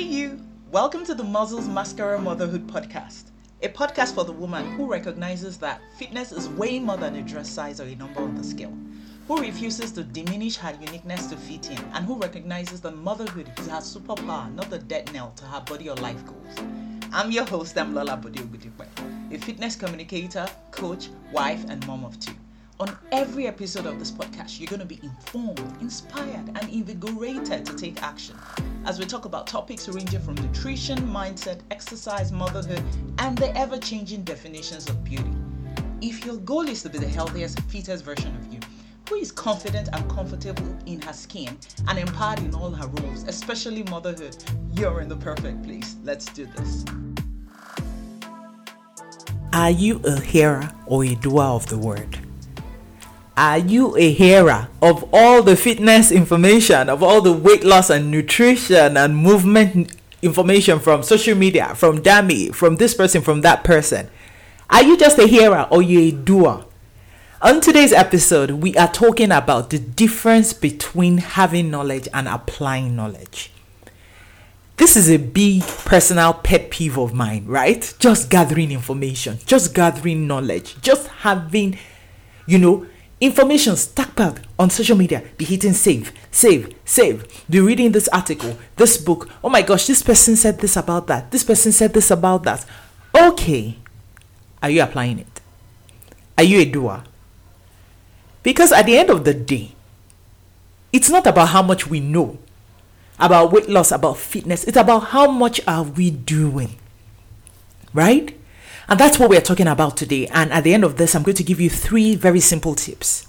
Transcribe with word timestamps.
Hey, 0.00 0.06
you! 0.06 0.40
Welcome 0.70 1.04
to 1.04 1.14
the 1.14 1.22
Muscles 1.22 1.68
Mascara 1.68 2.18
Motherhood 2.18 2.66
Podcast, 2.66 3.24
a 3.62 3.68
podcast 3.68 4.14
for 4.14 4.24
the 4.24 4.32
woman 4.32 4.64
who 4.72 4.90
recognizes 4.90 5.58
that 5.58 5.82
fitness 5.98 6.32
is 6.32 6.48
way 6.48 6.78
more 6.78 6.96
than 6.96 7.16
a 7.16 7.20
dress 7.20 7.50
size 7.50 7.82
or 7.82 7.84
a 7.84 7.94
number 7.94 8.22
on 8.22 8.34
the 8.34 8.42
scale, 8.42 8.72
who 9.28 9.38
refuses 9.42 9.92
to 9.92 10.02
diminish 10.02 10.56
her 10.56 10.74
uniqueness 10.80 11.26
to 11.26 11.36
fit 11.36 11.70
in, 11.70 11.76
and 11.92 12.06
who 12.06 12.16
recognizes 12.18 12.80
that 12.80 12.96
motherhood 12.96 13.52
is 13.58 13.66
her 13.66 13.82
superpower, 13.82 14.50
not 14.54 14.70
the 14.70 14.78
dead 14.78 15.12
nail 15.12 15.34
to 15.36 15.44
her 15.44 15.60
body 15.66 15.90
or 15.90 15.96
life 15.96 16.24
goals. 16.24 16.66
I'm 17.12 17.30
your 17.30 17.44
host, 17.44 17.76
I'm 17.76 17.94
Lola 17.94 18.16
Bodiogudipe, 18.16 18.86
a 19.30 19.36
fitness 19.36 19.76
communicator, 19.76 20.46
coach, 20.70 21.10
wife, 21.30 21.66
and 21.68 21.86
mom 21.86 22.06
of 22.06 22.18
two. 22.18 22.32
On 22.80 22.96
every 23.12 23.46
episode 23.46 23.84
of 23.84 23.98
this 23.98 24.10
podcast, 24.10 24.58
you're 24.58 24.66
going 24.66 24.80
to 24.80 24.86
be 24.86 24.98
informed, 25.02 25.60
inspired, 25.82 26.48
and 26.48 26.62
invigorated 26.70 27.66
to 27.66 27.76
take 27.76 28.02
action 28.02 28.34
as 28.86 28.98
we 28.98 29.04
talk 29.04 29.26
about 29.26 29.46
topics 29.46 29.86
ranging 29.86 30.18
from 30.18 30.34
nutrition, 30.36 30.96
mindset, 31.00 31.60
exercise, 31.70 32.32
motherhood, 32.32 32.82
and 33.18 33.36
the 33.36 33.54
ever 33.54 33.76
changing 33.76 34.22
definitions 34.22 34.88
of 34.88 35.04
beauty. 35.04 35.30
If 36.00 36.24
your 36.24 36.38
goal 36.38 36.66
is 36.66 36.82
to 36.84 36.88
be 36.88 36.96
the 36.96 37.06
healthiest, 37.06 37.60
fittest 37.64 38.02
version 38.02 38.34
of 38.34 38.50
you, 38.50 38.60
who 39.10 39.16
is 39.16 39.30
confident 39.30 39.90
and 39.92 40.10
comfortable 40.10 40.74
in 40.86 41.02
her 41.02 41.12
skin 41.12 41.58
and 41.86 41.98
empowered 41.98 42.38
in 42.38 42.54
all 42.54 42.70
her 42.70 42.86
roles, 42.86 43.24
especially 43.24 43.82
motherhood, 43.90 44.42
you're 44.72 45.02
in 45.02 45.08
the 45.10 45.18
perfect 45.18 45.62
place. 45.64 45.96
Let's 46.02 46.24
do 46.32 46.46
this. 46.56 46.86
Are 49.52 49.70
you 49.70 50.00
a 50.06 50.18
hearer 50.18 50.72
or 50.86 51.04
a 51.04 51.14
doer 51.14 51.42
of 51.42 51.66
the 51.66 51.76
word? 51.76 52.19
Are 53.36 53.58
you 53.58 53.96
a 53.96 54.12
hearer 54.12 54.68
of 54.82 55.08
all 55.12 55.42
the 55.42 55.56
fitness 55.56 56.10
information, 56.10 56.88
of 56.88 57.02
all 57.02 57.20
the 57.20 57.32
weight 57.32 57.64
loss 57.64 57.88
and 57.90 58.10
nutrition 58.10 58.96
and 58.96 59.16
movement 59.16 59.96
information 60.22 60.78
from 60.78 61.02
social 61.02 61.34
media, 61.34 61.74
from 61.74 62.02
Dammy, 62.02 62.50
from 62.50 62.76
this 62.76 62.94
person, 62.94 63.22
from 63.22 63.40
that 63.42 63.64
person? 63.64 64.10
Are 64.68 64.82
you 64.82 64.96
just 64.96 65.18
a 65.18 65.26
hearer 65.26 65.66
or 65.70 65.82
you 65.82 66.00
a 66.00 66.10
doer? 66.10 66.64
On 67.42 67.60
today's 67.60 67.94
episode, 67.94 68.50
we 68.50 68.76
are 68.76 68.92
talking 68.92 69.32
about 69.32 69.70
the 69.70 69.78
difference 69.78 70.52
between 70.52 71.18
having 71.18 71.70
knowledge 71.70 72.06
and 72.12 72.28
applying 72.28 72.94
knowledge. 72.94 73.50
This 74.76 74.96
is 74.96 75.10
a 75.10 75.16
big 75.16 75.62
personal 75.62 76.34
pet 76.34 76.70
peeve 76.70 76.98
of 76.98 77.14
mine, 77.14 77.46
right? 77.46 77.94
Just 77.98 78.28
gathering 78.28 78.70
information, 78.70 79.38
just 79.46 79.74
gathering 79.74 80.26
knowledge, 80.26 80.80
just 80.82 81.06
having, 81.08 81.78
you 82.46 82.58
know, 82.58 82.86
information 83.20 83.74
stockpiled 83.74 84.42
on 84.58 84.70
social 84.70 84.96
media. 84.96 85.22
Be 85.36 85.44
hitting 85.44 85.74
save 85.74 86.12
save 86.30 86.74
save. 86.84 87.26
Be 87.48 87.60
reading 87.60 87.92
this 87.92 88.08
article 88.08 88.56
this 88.76 88.96
book. 88.96 89.28
Oh 89.44 89.48
my 89.48 89.62
gosh 89.62 89.86
this 89.86 90.02
person 90.02 90.36
said 90.36 90.58
this 90.58 90.76
about 90.76 91.06
that. 91.08 91.30
This 91.30 91.44
person 91.44 91.72
said 91.72 91.92
this 91.92 92.10
about 92.10 92.42
that. 92.44 92.64
Okay. 93.14 93.76
Are 94.62 94.70
you 94.70 94.82
applying 94.82 95.18
it? 95.18 95.40
Are 96.36 96.44
you 96.44 96.60
a 96.60 96.64
doer? 96.64 97.04
Because 98.42 98.72
at 98.72 98.86
the 98.86 98.96
end 98.96 99.10
of 99.10 99.24
the 99.24 99.34
day 99.34 99.72
it's 100.92 101.10
not 101.10 101.26
about 101.26 101.48
how 101.48 101.62
much 101.62 101.86
we 101.86 102.00
know 102.00 102.38
about 103.18 103.52
weight 103.52 103.68
loss 103.68 103.92
about 103.92 104.16
fitness. 104.16 104.64
It's 104.64 104.78
about 104.78 105.08
how 105.12 105.30
much 105.30 105.60
are 105.68 105.84
we 105.84 106.10
doing. 106.10 106.76
Right 107.92 108.39
and 108.90 108.98
that's 108.98 109.20
what 109.20 109.30
we're 109.30 109.40
talking 109.40 109.68
about 109.68 109.96
today. 109.96 110.26
And 110.26 110.52
at 110.52 110.64
the 110.64 110.74
end 110.74 110.82
of 110.82 110.96
this, 110.96 111.14
I'm 111.14 111.22
going 111.22 111.36
to 111.36 111.44
give 111.44 111.60
you 111.60 111.70
three 111.70 112.16
very 112.16 112.40
simple 112.40 112.74
tips 112.74 113.24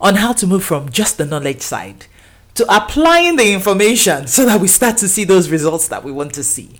on 0.00 0.14
how 0.14 0.32
to 0.34 0.46
move 0.46 0.64
from 0.64 0.90
just 0.90 1.18
the 1.18 1.26
knowledge 1.26 1.60
side 1.60 2.06
to 2.54 2.64
applying 2.74 3.34
the 3.34 3.52
information 3.52 4.26
so 4.28 4.46
that 4.46 4.60
we 4.60 4.68
start 4.68 4.98
to 4.98 5.08
see 5.08 5.24
those 5.24 5.50
results 5.50 5.88
that 5.88 6.04
we 6.04 6.12
want 6.12 6.32
to 6.34 6.44
see. 6.44 6.78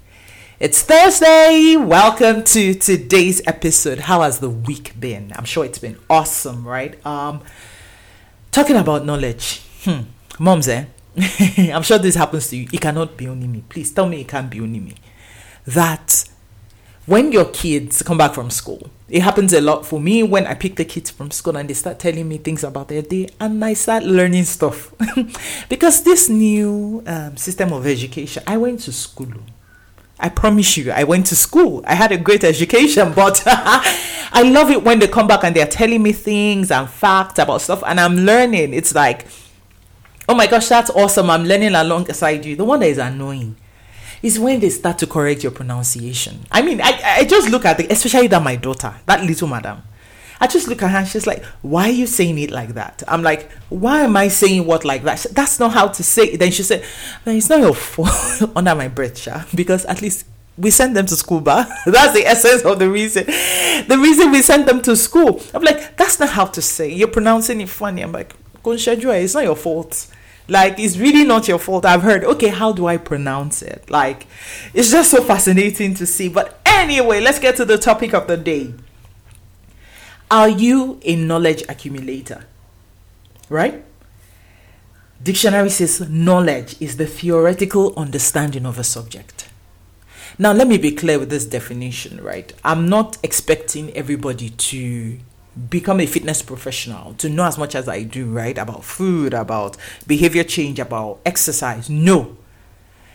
It's 0.60 0.82
Thursday. 0.82 1.76
Welcome 1.76 2.44
to 2.44 2.74
today's 2.74 3.42
episode. 3.44 3.98
How 3.98 4.22
has 4.22 4.38
the 4.38 4.50
week 4.50 4.98
been? 5.00 5.32
I'm 5.34 5.44
sure 5.44 5.64
it's 5.64 5.80
been 5.80 5.98
awesome, 6.08 6.64
right? 6.64 7.04
Um 7.04 7.42
talking 8.52 8.76
about 8.76 9.04
knowledge. 9.04 9.62
Hmm. 9.82 10.02
Moms, 10.38 10.68
eh? 10.68 10.84
I'm 11.72 11.82
sure 11.82 11.98
this 11.98 12.14
happens 12.14 12.46
to 12.50 12.56
you. 12.56 12.68
It 12.72 12.80
cannot 12.80 13.16
be 13.16 13.26
only 13.26 13.48
me. 13.48 13.64
Please 13.68 13.90
tell 13.90 14.08
me 14.08 14.20
it 14.20 14.28
can't 14.28 14.48
be 14.48 14.60
only 14.60 14.78
me. 14.78 14.94
That 15.66 16.28
when 17.06 17.32
your 17.32 17.46
kids 17.46 18.02
come 18.02 18.18
back 18.18 18.32
from 18.34 18.50
school, 18.50 18.90
it 19.08 19.22
happens 19.22 19.52
a 19.52 19.60
lot 19.60 19.84
for 19.84 20.00
me 20.00 20.22
when 20.22 20.46
I 20.46 20.54
pick 20.54 20.76
the 20.76 20.84
kids 20.84 21.10
from 21.10 21.30
school 21.30 21.56
and 21.56 21.68
they 21.68 21.74
start 21.74 21.98
telling 21.98 22.28
me 22.28 22.38
things 22.38 22.62
about 22.62 22.88
their 22.88 23.02
day 23.02 23.28
and 23.40 23.64
I 23.64 23.74
start 23.74 24.04
learning 24.04 24.44
stuff. 24.44 24.94
because 25.68 26.04
this 26.04 26.28
new 26.28 27.02
um, 27.06 27.36
system 27.36 27.72
of 27.72 27.86
education, 27.86 28.42
I 28.46 28.56
went 28.56 28.80
to 28.80 28.92
school. 28.92 29.32
I 30.20 30.28
promise 30.28 30.76
you, 30.76 30.92
I 30.92 31.02
went 31.02 31.26
to 31.26 31.36
school. 31.36 31.82
I 31.86 31.96
had 31.96 32.12
a 32.12 32.16
great 32.16 32.44
education, 32.44 33.12
but 33.16 33.42
I 33.46 34.42
love 34.44 34.70
it 34.70 34.84
when 34.84 35.00
they 35.00 35.08
come 35.08 35.26
back 35.26 35.42
and 35.42 35.56
they're 35.56 35.66
telling 35.66 36.02
me 36.02 36.12
things 36.12 36.70
and 36.70 36.88
facts 36.88 37.40
about 37.40 37.62
stuff 37.62 37.82
and 37.84 37.98
I'm 37.98 38.16
learning. 38.16 38.72
It's 38.74 38.94
like, 38.94 39.26
oh 40.28 40.36
my 40.36 40.46
gosh, 40.46 40.68
that's 40.68 40.90
awesome. 40.90 41.30
I'm 41.30 41.44
learning 41.44 41.74
alongside 41.74 42.44
you. 42.44 42.54
The 42.54 42.64
one 42.64 42.78
that 42.80 42.86
is 42.86 42.98
annoying 42.98 43.56
is 44.22 44.38
when 44.38 44.60
they 44.60 44.70
start 44.70 44.98
to 44.98 45.06
correct 45.06 45.42
your 45.42 45.52
pronunciation. 45.52 46.40
I 46.50 46.62
mean, 46.62 46.80
I, 46.80 47.00
I 47.18 47.24
just 47.24 47.50
look 47.50 47.64
at 47.64 47.80
it, 47.80 47.90
especially 47.90 48.28
that 48.28 48.42
my 48.42 48.56
daughter, 48.56 48.94
that 49.06 49.24
little 49.24 49.48
madam. 49.48 49.82
I 50.40 50.48
just 50.48 50.66
look 50.66 50.82
at 50.82 50.90
her 50.90 50.98
and 50.98 51.06
she's 51.06 51.26
like, 51.26 51.44
Why 51.62 51.84
are 51.84 51.92
you 51.92 52.06
saying 52.06 52.36
it 52.38 52.50
like 52.50 52.70
that? 52.74 53.04
I'm 53.06 53.22
like, 53.22 53.50
Why 53.68 54.00
am 54.00 54.16
I 54.16 54.26
saying 54.26 54.66
what 54.66 54.84
like 54.84 55.04
that? 55.04 55.24
That's 55.30 55.60
not 55.60 55.72
how 55.72 55.86
to 55.86 56.02
say 56.02 56.24
it. 56.24 56.38
Then 56.38 56.50
she 56.50 56.64
said, 56.64 56.84
It's 57.24 57.48
not 57.48 57.60
your 57.60 57.74
fault 57.76 58.10
under 58.56 58.74
my 58.74 58.88
breath, 58.88 59.18
Sha, 59.18 59.44
because 59.54 59.84
at 59.84 60.02
least 60.02 60.26
we 60.58 60.70
send 60.70 60.96
them 60.96 61.06
to 61.06 61.16
school, 61.16 61.40
but 61.40 61.68
that's 61.86 62.12
the 62.12 62.26
essence 62.26 62.62
of 62.64 62.78
the 62.80 62.90
reason. 62.90 63.24
The 63.26 63.98
reason 64.00 64.32
we 64.32 64.42
send 64.42 64.66
them 64.66 64.82
to 64.82 64.96
school. 64.96 65.40
I'm 65.54 65.62
like, 65.62 65.96
That's 65.96 66.18
not 66.18 66.30
how 66.30 66.46
to 66.46 66.60
say. 66.60 66.92
You're 66.92 67.08
pronouncing 67.08 67.60
it 67.60 67.68
funny. 67.68 68.02
I'm 68.02 68.10
like, 68.12 68.34
It's 68.64 69.34
not 69.34 69.44
your 69.44 69.56
fault. 69.56 70.08
Like, 70.48 70.78
it's 70.78 70.98
really 70.98 71.24
not 71.24 71.48
your 71.48 71.58
fault. 71.58 71.84
I've 71.84 72.02
heard, 72.02 72.24
okay, 72.24 72.48
how 72.48 72.72
do 72.72 72.86
I 72.86 72.96
pronounce 72.96 73.62
it? 73.62 73.88
Like, 73.90 74.26
it's 74.74 74.90
just 74.90 75.10
so 75.10 75.22
fascinating 75.22 75.94
to 75.94 76.06
see. 76.06 76.28
But 76.28 76.60
anyway, 76.66 77.20
let's 77.20 77.38
get 77.38 77.56
to 77.56 77.64
the 77.64 77.78
topic 77.78 78.12
of 78.12 78.26
the 78.26 78.36
day. 78.36 78.74
Are 80.30 80.48
you 80.48 81.00
a 81.04 81.14
knowledge 81.14 81.62
accumulator? 81.68 82.46
Right? 83.48 83.84
Dictionary 85.22 85.70
says 85.70 86.08
knowledge 86.08 86.80
is 86.80 86.96
the 86.96 87.06
theoretical 87.06 87.94
understanding 87.96 88.66
of 88.66 88.78
a 88.78 88.84
subject. 88.84 89.48
Now, 90.38 90.52
let 90.52 90.66
me 90.66 90.78
be 90.78 90.92
clear 90.92 91.18
with 91.18 91.30
this 91.30 91.44
definition, 91.44 92.22
right? 92.22 92.52
I'm 92.64 92.88
not 92.88 93.18
expecting 93.22 93.92
everybody 93.92 94.50
to 94.50 95.18
become 95.68 96.00
a 96.00 96.06
fitness 96.06 96.42
professional 96.42 97.14
to 97.14 97.28
know 97.28 97.44
as 97.44 97.58
much 97.58 97.74
as 97.74 97.88
I 97.88 98.02
do, 98.02 98.26
right? 98.30 98.56
About 98.56 98.84
food, 98.84 99.34
about 99.34 99.76
behavior 100.06 100.44
change, 100.44 100.78
about 100.78 101.20
exercise. 101.26 101.90
No. 101.90 102.36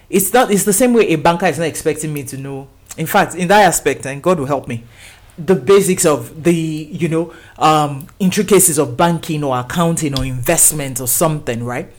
It's 0.10 0.34
not 0.34 0.52
it's 0.52 0.64
the 0.64 0.74
same 0.74 0.94
way 0.94 1.08
a 1.10 1.16
banker 1.18 1.48
is 1.48 1.58
not 1.60 1.68
expecting 1.68 2.14
me 2.14 2.24
to 2.24 2.38
know. 2.38 2.68
In 2.98 3.06
fact, 3.06 3.36
in 3.36 3.48
that 3.50 3.64
aspect, 3.64 4.06
and 4.06 4.22
God 4.24 4.40
will 4.40 4.46
help 4.46 4.68
me, 4.68 4.84
the 5.38 5.56
basics 5.56 6.06
of 6.06 6.44
the, 6.44 6.54
you 6.54 7.10
know, 7.10 7.34
um 7.58 8.08
intricacies 8.20 8.78
of 8.78 8.96
banking 8.96 9.44
or 9.44 9.58
accounting 9.58 10.18
or 10.18 10.24
investment 10.24 11.02
or 11.02 11.08
something, 11.08 11.64
right? 11.64 11.92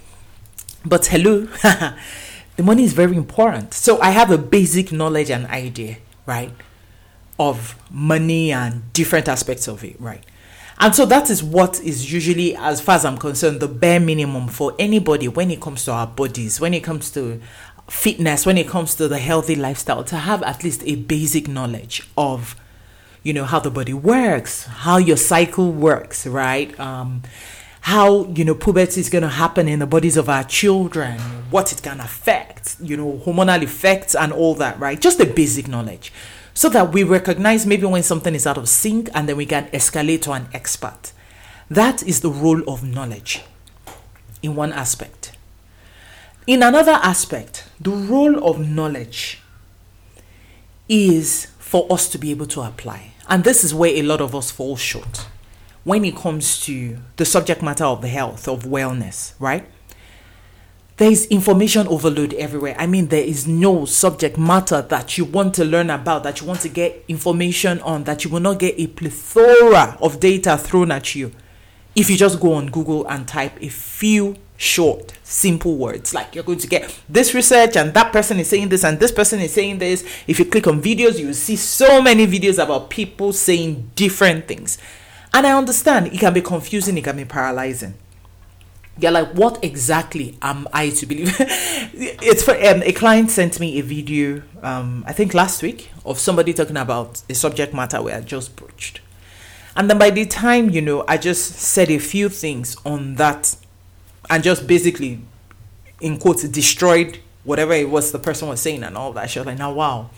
But 0.85 1.07
hello, 1.07 1.41
the 2.57 2.63
money 2.63 2.85
is 2.85 2.93
very 2.93 3.17
important. 3.17 3.75
So 3.75 4.01
I 4.01 4.11
have 4.11 4.31
a 4.31 4.39
basic 4.39 4.93
knowledge 4.93 5.31
and 5.31 5.47
idea, 5.47 5.99
right? 6.27 6.53
Of 7.39 7.77
money 7.91 8.53
and 8.53 8.93
different 8.93 9.29
aspects 9.29 9.69
of 9.69 9.85
it, 9.85 10.01
right? 10.01 10.25
And 10.81 10.95
so 10.95 11.07
that 11.07 11.29
is 11.29 11.43
what 11.43 11.81
is 11.81 12.13
usually, 12.13 12.55
as 12.57 12.81
far 12.81 12.95
as 12.95 13.05
I'm 13.05 13.19
concerned, 13.19 13.61
the 13.61 13.69
bare 13.69 13.99
minimum 13.99 14.49
for 14.49 14.75
anybody 14.79 15.27
when 15.27 15.51
it 15.51 15.61
comes 15.61 15.85
to 15.87 15.93
our 15.93 16.07
bodies, 16.07 16.61
when 16.61 16.73
it 16.73 16.85
comes 16.85 17.11
to 17.13 17.41
fitness, 17.89 18.47
when 18.47 18.57
it 18.57 18.69
comes 18.69 18.95
to 18.97 19.09
the 19.09 19.19
healthy 19.19 19.57
lifestyle, 19.57 20.05
to 20.05 20.17
have 20.17 20.43
at 20.45 20.63
least 20.63 20.83
a 20.85 20.95
basic 20.95 21.49
knowledge 21.49 22.09
of, 22.17 22.55
you 23.25 23.33
know, 23.33 23.45
how 23.45 23.59
the 23.59 23.71
body 23.71 23.93
works, 23.95 24.67
how 24.67 24.99
your 24.99 25.17
cycle 25.17 25.73
works, 25.73 26.27
right? 26.27 26.79
Um, 26.79 27.23
how 27.81 28.25
you 28.27 28.45
know 28.45 28.55
puberty 28.55 29.01
is 29.01 29.09
going 29.09 29.23
to 29.23 29.29
happen 29.29 29.69
in 29.69 29.79
the 29.79 29.87
bodies 29.87 30.17
of 30.17 30.29
our 30.29 30.45
children, 30.45 31.19
what 31.51 31.73
it 31.73 31.83
can 31.83 32.01
affect, 32.01 32.77
you 32.81 32.97
know, 32.97 33.23
hormonal 33.25 33.63
effects 33.63 34.15
and 34.15 34.33
all 34.33 34.55
that, 34.57 34.79
right? 34.79 35.01
Just 35.01 35.19
the 35.19 35.27
basic 35.27 35.69
knowledge 35.69 36.13
so 36.59 36.69
that 36.69 36.93
we 36.93 37.05
recognize 37.05 37.65
maybe 37.65 37.87
when 37.87 38.03
something 38.03 38.35
is 38.35 38.45
out 38.45 38.59
of 38.59 38.69
sync 38.69 39.09
and 39.15 39.29
then 39.29 39.37
we 39.37 39.47
can 39.47 39.69
escalate 39.69 40.21
to 40.21 40.33
an 40.33 40.49
expert. 40.53 41.13
That 41.71 42.03
is 42.03 42.21
the 42.21 42.31
role 42.31 42.69
of 42.69 42.83
knowledge 42.83 43.45
in 44.43 44.57
one 44.57 44.73
aspect. 44.73 45.37
In 46.49 46.65
another 46.65 46.99
aspect, 47.01 47.69
the 47.81 47.93
role 47.93 48.45
of 48.45 48.59
knowledge 48.59 49.41
is 50.89 51.47
for 51.61 51.87
us 51.93 52.09
to 52.09 52.19
be 52.19 52.33
able 52.33 52.47
to 52.47 52.63
apply. 52.63 53.13
And 53.29 53.45
this 53.45 53.63
is 53.63 53.73
where 53.73 53.93
a 53.93 54.03
lot 54.03 54.21
of 54.21 54.35
us 54.35 54.51
fall 54.51 54.77
short 54.77 55.29
when 55.85 56.05
it 56.05 56.17
comes 56.17 56.61
to 56.67 56.99
the 57.17 57.25
subject 57.25 57.63
matter 57.63 57.85
of 57.85 58.03
the 58.03 58.09
health, 58.09 58.49
of 58.49 58.65
wellness, 58.65 59.35
right? 59.39 59.67
there 60.99 61.11
is 61.13 61.27
information 61.27 61.87
overload 61.87 62.35
everywhere. 62.35 62.75
I 62.77 62.87
mean, 62.89 63.07
there 63.07 63.23
is 63.23 63.47
no 63.47 63.85
subject 63.85 64.37
matter 64.37 64.83
that 64.83 65.17
you 65.17 65.25
want 65.25 65.55
to 65.55 65.65
learn 65.65 65.91
about, 65.91 66.25
that 66.25 66.41
you 66.41 66.47
want 66.47 66.61
to 66.63 66.69
get 66.69 67.05
information 67.07 67.81
on, 67.81 68.03
that 68.05 68.25
you 68.25 68.31
will 68.31 68.41
not 68.41 68.59
get 68.59 68.75
a 68.79 68.89
plethora 68.89 69.97
of 70.01 70.19
data 70.19 70.59
thrown 70.59 70.91
at 70.91 71.15
you 71.15 71.33
if 71.95 72.11
you 72.11 72.17
just 72.17 72.41
go 72.41 72.53
on 72.55 72.67
Google 72.67 73.07
and 73.07 73.29
type 73.29 73.63
a 73.63 73.69
few 73.69 74.37
short, 74.57 75.13
simple 75.23 75.77
words. 75.77 76.13
Like 76.13 76.35
you're 76.35 76.43
going 76.43 76.59
to 76.59 76.67
get 76.67 76.99
this 77.09 77.33
research, 77.33 77.77
and 77.77 77.95
that 77.95 78.13
person 78.13 78.41
is 78.41 78.49
saying 78.49 78.69
this, 78.69 78.85
and 78.85 78.99
this 78.99 79.13
person 79.13 79.39
is 79.39 79.53
saying 79.53 79.79
this. 79.79 80.05
If 80.27 80.41
you 80.41 80.47
click 80.47 80.67
on 80.67 80.83
videos, 80.83 81.21
you 81.21 81.29
will 81.29 81.35
see 81.35 81.55
so 81.55 82.03
many 82.03 82.27
videos 82.27 82.63
about 82.63 82.91
people 82.91 83.33
saying 83.33 83.93
different 83.95 84.49
things. 84.49 84.79
And 85.39 85.47
I 85.47 85.57
understand 85.57 86.09
it 86.09 86.19
can 86.19 86.35
be 86.35 86.43
confusing, 86.43 86.99
it 86.99 87.05
can 87.05 87.17
be 87.17 87.25
paralyzing 87.25 87.95
you're 89.01 89.13
like, 89.13 89.33
what 89.35 89.63
exactly 89.63 90.37
am 90.43 90.67
I 90.73 90.91
to 90.91 91.07
believe? 91.07 91.37
it's 91.39 92.43
for 92.43 92.55
um, 92.55 92.83
a 92.83 92.93
client 92.93 93.31
sent 93.31 93.61
me 93.61 93.79
a 93.79 93.83
video, 93.83 94.43
um, 94.63 95.05
I 95.07 95.13
think 95.13 95.35
last 95.35 95.63
week, 95.63 95.91
of 96.05 96.19
somebody 96.19 96.53
talking 96.53 96.77
about 96.77 97.23
a 97.29 97.35
subject 97.35 97.73
matter 97.73 98.03
where 98.03 98.17
I 98.17 98.21
just 98.21 98.57
broached. 98.57 99.01
And 99.77 99.89
then 99.89 99.99
by 99.99 100.11
the 100.11 100.27
time, 100.27 100.71
you 100.71 100.83
know, 100.83 101.05
I 101.07 101.17
just 101.17 101.53
said 101.53 101.91
a 101.91 101.99
few 101.99 102.29
things 102.29 102.77
on 102.85 103.15
that 103.15 103.55
and 104.29 104.43
just 104.43 104.67
basically, 104.67 105.21
in 106.01 106.19
quotes, 106.19 106.43
destroyed 106.49 107.21
whatever 107.45 107.73
it 107.73 107.89
was 107.89 108.11
the 108.11 108.19
person 108.19 108.49
was 108.49 108.61
saying 108.61 108.83
and 108.83 108.97
all 108.97 109.13
that. 109.13 109.31
She 109.31 109.39
was 109.39 109.47
like, 109.47 109.59
now, 109.59 109.73
wow. 109.73 110.11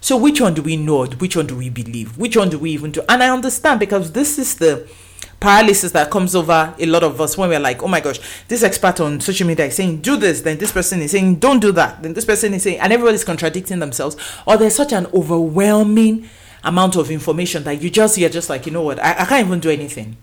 So 0.00 0.16
which 0.16 0.40
one 0.40 0.54
do 0.54 0.62
we 0.62 0.76
know? 0.76 1.06
Which 1.06 1.36
one 1.36 1.46
do 1.46 1.56
we 1.56 1.70
believe? 1.70 2.16
Which 2.16 2.36
one 2.36 2.50
do 2.50 2.58
we 2.58 2.70
even 2.70 2.92
do? 2.92 3.02
And 3.08 3.22
I 3.22 3.30
understand 3.30 3.80
because 3.80 4.12
this 4.12 4.38
is 4.38 4.56
the 4.56 4.88
paralysis 5.40 5.92
that 5.92 6.10
comes 6.10 6.34
over 6.34 6.74
a 6.78 6.86
lot 6.86 7.02
of 7.02 7.20
us 7.20 7.36
when 7.38 7.48
we're 7.48 7.60
like, 7.60 7.82
oh 7.82 7.88
my 7.88 8.00
gosh, 8.00 8.18
this 8.48 8.62
expert 8.62 9.00
on 9.00 9.20
social 9.20 9.46
media 9.46 9.66
is 9.66 9.76
saying 9.76 10.00
do 10.00 10.16
this, 10.16 10.40
then 10.40 10.58
this 10.58 10.72
person 10.72 11.00
is 11.00 11.12
saying 11.12 11.36
don't 11.36 11.60
do 11.60 11.72
that, 11.72 12.02
then 12.02 12.14
this 12.14 12.24
person 12.24 12.54
is 12.54 12.62
saying, 12.62 12.80
and 12.80 12.92
everybody's 12.92 13.24
contradicting 13.24 13.78
themselves, 13.78 14.16
or 14.46 14.56
there's 14.56 14.74
such 14.74 14.92
an 14.92 15.06
overwhelming 15.14 16.28
amount 16.64 16.96
of 16.96 17.10
information 17.10 17.62
that 17.64 17.80
you 17.80 17.90
just 17.90 18.18
you're 18.18 18.28
just 18.28 18.50
like, 18.50 18.66
you 18.66 18.72
know 18.72 18.82
what, 18.82 18.98
I, 18.98 19.12
I 19.20 19.24
can't 19.24 19.46
even 19.46 19.60
do 19.60 19.70
anything. 19.70 20.16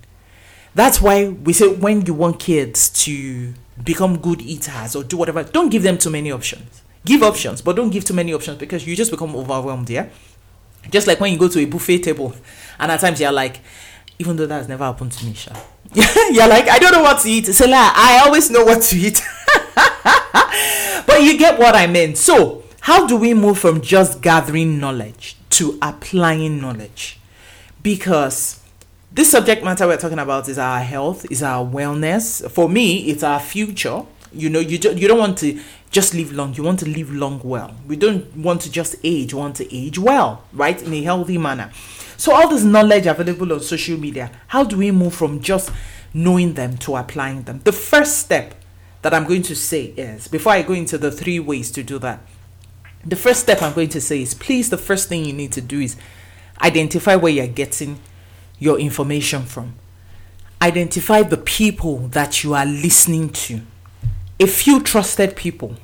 That's 0.74 1.02
why 1.02 1.30
we 1.30 1.54
say 1.54 1.70
when 1.70 2.06
you 2.06 2.14
want 2.14 2.40
kids 2.40 2.90
to 3.06 3.54
become 3.82 4.18
good 4.18 4.42
eaters 4.42 4.96
or 4.96 5.04
do 5.04 5.16
whatever, 5.16 5.44
don't 5.44 5.70
give 5.70 5.84
them 5.84 5.98
too 5.98 6.10
many 6.10 6.32
options. 6.32 6.82
Give 7.06 7.22
options, 7.24 7.62
but 7.62 7.76
don't 7.76 7.92
give 7.92 8.04
too 8.04 8.16
many 8.16 8.34
options 8.34 8.58
because 8.58 8.86
you 8.86 8.96
just 8.96 9.12
become 9.12 9.36
overwhelmed, 9.36 9.90
yeah? 9.90 10.10
Just 10.90 11.08
like 11.08 11.20
when 11.20 11.32
you 11.32 11.40
go 11.40 11.48
to 11.48 11.60
a 11.60 11.66
buffet 11.66 12.00
table 12.00 12.36
and 12.80 12.92
at 12.92 13.00
times 13.00 13.22
you're 13.22 13.32
like, 13.32 13.62
even 14.20 14.36
though 14.36 14.46
that 14.46 14.58
has 14.58 14.68
never 14.68 14.84
happened 14.84 15.12
to 15.12 15.26
me, 15.26 15.34
Sha. 15.34 15.54
You're 16.32 16.48
like, 16.48 16.68
I 16.68 16.80
don't 16.80 16.92
know 16.92 17.04
what 17.04 17.22
to 17.22 17.30
eat. 17.30 17.50
It's 17.50 17.62
a. 17.62 17.66
I 17.70 18.22
always 18.26 18.50
know 18.50 18.64
what 18.64 18.82
to 18.84 18.96
eat. 18.98 19.22
but 21.06 21.22
you 21.22 21.38
get 21.38 21.60
what 21.60 21.76
I 21.76 21.88
mean. 21.88 22.16
So, 22.16 22.64
how 22.82 23.06
do 23.08 23.18
we 23.18 23.34
move 23.34 23.60
from 23.60 23.82
just 23.82 24.22
gathering 24.22 24.80
knowledge 24.80 25.36
to 25.52 25.78
applying 25.82 26.60
knowledge? 26.62 27.20
Because 27.84 28.62
this 29.12 29.32
subject 29.32 29.64
matter 29.64 29.86
we're 29.88 29.98
talking 29.98 30.20
about 30.20 30.50
is 30.50 30.58
our 30.58 30.80
health, 30.80 31.30
is 31.30 31.44
our 31.44 31.66
wellness. 31.66 32.50
For 32.50 32.68
me, 32.68 33.10
it's 33.10 33.24
our 33.24 33.40
future. 33.40 34.04
You 34.34 34.50
know, 34.50 34.60
you, 34.60 34.78
ju- 34.78 34.96
you 34.96 35.08
don't 35.08 35.20
want 35.20 35.38
to 35.40 35.60
just 35.96 36.14
live 36.14 36.34
long. 36.34 36.54
You 36.54 36.64
want 36.64 36.80
to 36.80 36.90
live 36.90 37.10
long 37.10 37.40
well. 37.42 37.74
We 37.88 37.96
don't 37.96 38.36
want 38.36 38.60
to 38.64 38.70
just 38.70 38.98
age. 39.02 39.34
We 39.34 39.40
want 39.40 39.56
to 39.56 39.74
age 39.76 39.98
well, 39.98 40.44
right? 40.52 40.80
In 40.82 40.94
a 40.94 41.02
healthy 41.02 41.38
manner. 41.38 41.72
So, 42.18 42.34
all 42.34 42.50
this 42.50 42.66
knowledge 42.66 43.08
available 43.08 43.54
on 43.54 43.62
social 43.62 43.98
media, 43.98 44.30
how 44.48 44.66
do 44.66 44.78
we 44.78 44.92
move 44.92 45.16
from 45.16 45.40
just 45.40 45.72
knowing 46.14 46.56
them 46.56 46.76
to 46.80 46.98
applying 46.98 47.44
them? 47.44 47.62
The 47.64 47.72
first 47.72 48.20
step 48.20 48.56
that 49.04 49.14
I'm 49.14 49.24
going 49.24 49.44
to 49.44 49.56
say 49.56 49.86
is 49.96 50.28
before 50.28 50.52
I 50.52 50.64
go 50.64 50.74
into 50.74 50.98
the 50.98 51.12
three 51.12 51.40
ways 51.40 51.72
to 51.72 51.82
do 51.82 51.98
that, 52.00 52.20
the 53.06 53.16
first 53.16 53.40
step 53.40 53.62
I'm 53.62 53.74
going 53.74 53.90
to 53.90 54.02
say 54.02 54.22
is 54.22 54.34
please, 54.34 54.70
the 54.70 54.78
first 54.78 55.08
thing 55.08 55.24
you 55.24 55.32
need 55.32 55.54
to 55.54 55.62
do 55.62 55.80
is 55.80 55.96
identify 56.62 57.16
where 57.16 57.32
you're 57.32 57.48
getting 57.48 58.02
your 58.60 58.78
information 58.80 59.44
from. 59.44 59.76
Identify 60.62 61.24
the 61.24 61.38
people 61.38 62.00
that 62.10 62.44
you 62.44 62.54
are 62.54 62.66
listening 62.66 63.30
to. 63.30 63.62
A 64.42 64.48
few 64.48 64.82
trusted 64.82 65.38
people 65.38 65.78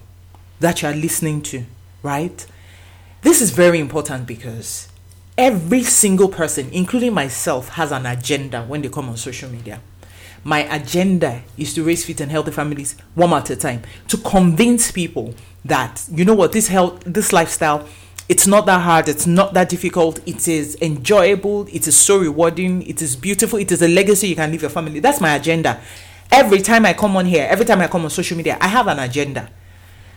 that 0.62 0.82
you 0.82 0.88
are 0.88 0.94
listening 0.94 1.42
to, 1.42 1.66
right? 2.04 2.46
This 3.24 3.42
is 3.42 3.50
very 3.50 3.80
important 3.80 4.28
because 4.28 4.88
every 5.38 5.84
single 5.84 6.30
person, 6.30 6.70
including 6.72 7.14
myself, 7.14 7.70
has 7.70 7.92
an 7.92 8.06
agenda 8.06 8.64
when 8.64 8.82
they 8.82 8.90
come 8.90 9.10
on 9.10 9.18
social 9.18 9.50
media. 9.50 9.82
My 10.44 10.60
agenda 10.74 11.42
is 11.58 11.74
to 11.74 11.84
raise 11.84 12.06
fit 12.06 12.22
and 12.22 12.32
healthy 12.32 12.52
families 12.52 12.96
one 13.16 13.34
at 13.34 13.50
a 13.50 13.56
time, 13.56 13.82
to 14.08 14.18
convince 14.18 14.92
people 14.92 15.34
that 15.66 16.04
you 16.12 16.26
know 16.26 16.34
what 16.34 16.52
this 16.52 16.68
health, 16.68 17.02
this 17.06 17.34
lifestyle, 17.34 17.88
it's 18.30 18.46
not 18.48 18.66
that 18.68 18.82
hard, 18.82 19.10
it's 19.10 19.28
not 19.28 19.54
that 19.56 19.68
difficult, 19.68 20.20
it 20.28 20.48
is 20.48 20.78
enjoyable, 20.80 21.68
it 21.72 21.88
is 21.88 21.98
so 21.98 22.20
rewarding, 22.20 22.84
it 22.84 23.02
is 23.02 23.16
beautiful, 23.16 23.58
it 23.58 23.72
is 23.72 23.82
a 23.82 23.88
legacy 23.88 24.28
you 24.30 24.36
can 24.36 24.52
leave 24.52 24.62
your 24.62 24.70
family. 24.72 25.00
That's 25.00 25.20
my 25.20 25.36
agenda. 25.36 25.82
Every 26.32 26.62
time 26.62 26.86
I 26.86 26.94
come 26.94 27.18
on 27.18 27.26
here, 27.26 27.48
every 27.50 27.66
time 27.66 27.82
I 27.82 27.88
come 27.88 28.04
on 28.04 28.10
social 28.12 28.38
media, 28.38 28.58
I 28.62 28.68
have 28.68 28.88
an 28.88 29.00
agenda 29.00 29.50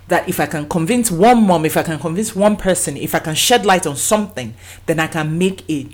that 0.09 0.29
if 0.29 0.41
I 0.41 0.47
can 0.47 0.69
convince 0.69 1.11
one 1.11 1.47
mom, 1.47 1.65
if 1.65 1.77
I 1.77 1.83
can 1.83 1.99
convince 1.99 2.35
one 2.35 2.57
person, 2.57 2.97
if 2.97 3.15
I 3.15 3.19
can 3.19 3.35
shed 3.35 3.65
light 3.65 3.87
on 3.87 3.97
something, 3.97 4.55
then 4.87 5.01
I 5.01 5.07
can 5.07 5.39
make 5.39 5.69
a 5.71 5.89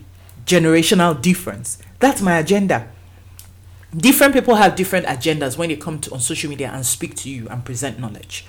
generational 0.44 1.20
difference. 1.20 1.78
That's 2.00 2.20
my 2.20 2.38
agenda. 2.38 2.88
Different 3.96 4.34
people 4.34 4.54
have 4.54 4.76
different 4.76 5.06
agendas 5.06 5.58
when 5.58 5.68
they 5.68 5.76
come 5.76 6.00
to 6.00 6.12
on 6.12 6.20
social 6.20 6.48
media 6.50 6.70
and 6.72 6.84
speak 6.86 7.14
to 7.16 7.30
you 7.30 7.48
and 7.48 7.64
present 7.64 7.98
knowledge. 7.98 8.46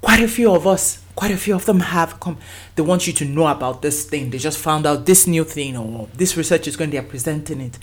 Quite 0.00 0.22
a 0.22 0.28
few 0.28 0.54
of 0.54 0.66
us, 0.66 1.02
quite 1.16 1.32
a 1.32 1.36
few 1.36 1.54
of 1.54 1.66
them 1.66 1.80
have 1.80 2.20
come. 2.20 2.38
They 2.76 2.82
want 2.82 3.06
you 3.06 3.12
to 3.14 3.24
know 3.24 3.46
about 3.48 3.82
this 3.82 4.04
thing. 4.04 4.30
They 4.30 4.38
just 4.38 4.58
found 4.58 4.86
out 4.86 5.06
this 5.06 5.26
new 5.26 5.44
thing 5.44 5.76
or 5.76 6.08
this 6.14 6.36
research 6.36 6.68
is 6.68 6.76
going 6.76 6.90
to 6.92 7.00
be 7.00 7.06
presenting 7.06 7.60
it. 7.60 7.78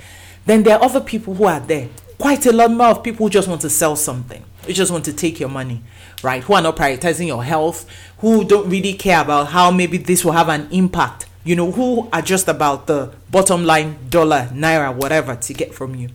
Then 0.46 0.64
there 0.64 0.78
are 0.78 0.84
other 0.84 1.02
people 1.02 1.36
who 1.36 1.46
are 1.46 1.60
there. 1.60 1.90
Quite 2.18 2.46
a 2.46 2.54
lot 2.54 2.72
more 2.72 2.88
of 2.88 3.04
people 3.04 3.26
who 3.26 3.30
just 3.30 3.48
want 3.48 3.62
to 3.62 3.70
sell 3.70 3.96
something. 3.96 4.44
Who 4.66 4.74
just 4.74 4.92
want 4.92 5.06
to 5.06 5.14
take 5.14 5.40
your 5.40 5.50
money 5.50 5.82
right? 6.26 6.44
Who 6.44 6.56
are 6.56 6.62
not 6.62 6.76
prioritizing 6.76 7.28
your 7.28 7.44
health, 7.44 7.88
who 8.18 8.44
don't 8.44 8.70
really 8.70 8.94
care 8.94 9.22
about 9.22 9.50
how 9.50 9.72
maybe 9.72 9.98
this 9.98 10.26
will 10.26 10.34
have 10.34 10.50
an 10.50 10.68
impact, 10.72 11.28
you 11.44 11.56
know, 11.56 11.72
who 11.72 12.10
are 12.12 12.22
just 12.22 12.48
about 12.48 12.88
the 12.88 13.14
bottom 13.30 13.64
line 13.64 13.98
dollar, 14.10 14.50
naira, 14.52 14.94
whatever 14.94 15.36
to 15.36 15.54
get 15.54 15.74
from 15.74 15.96
you. 15.96 16.10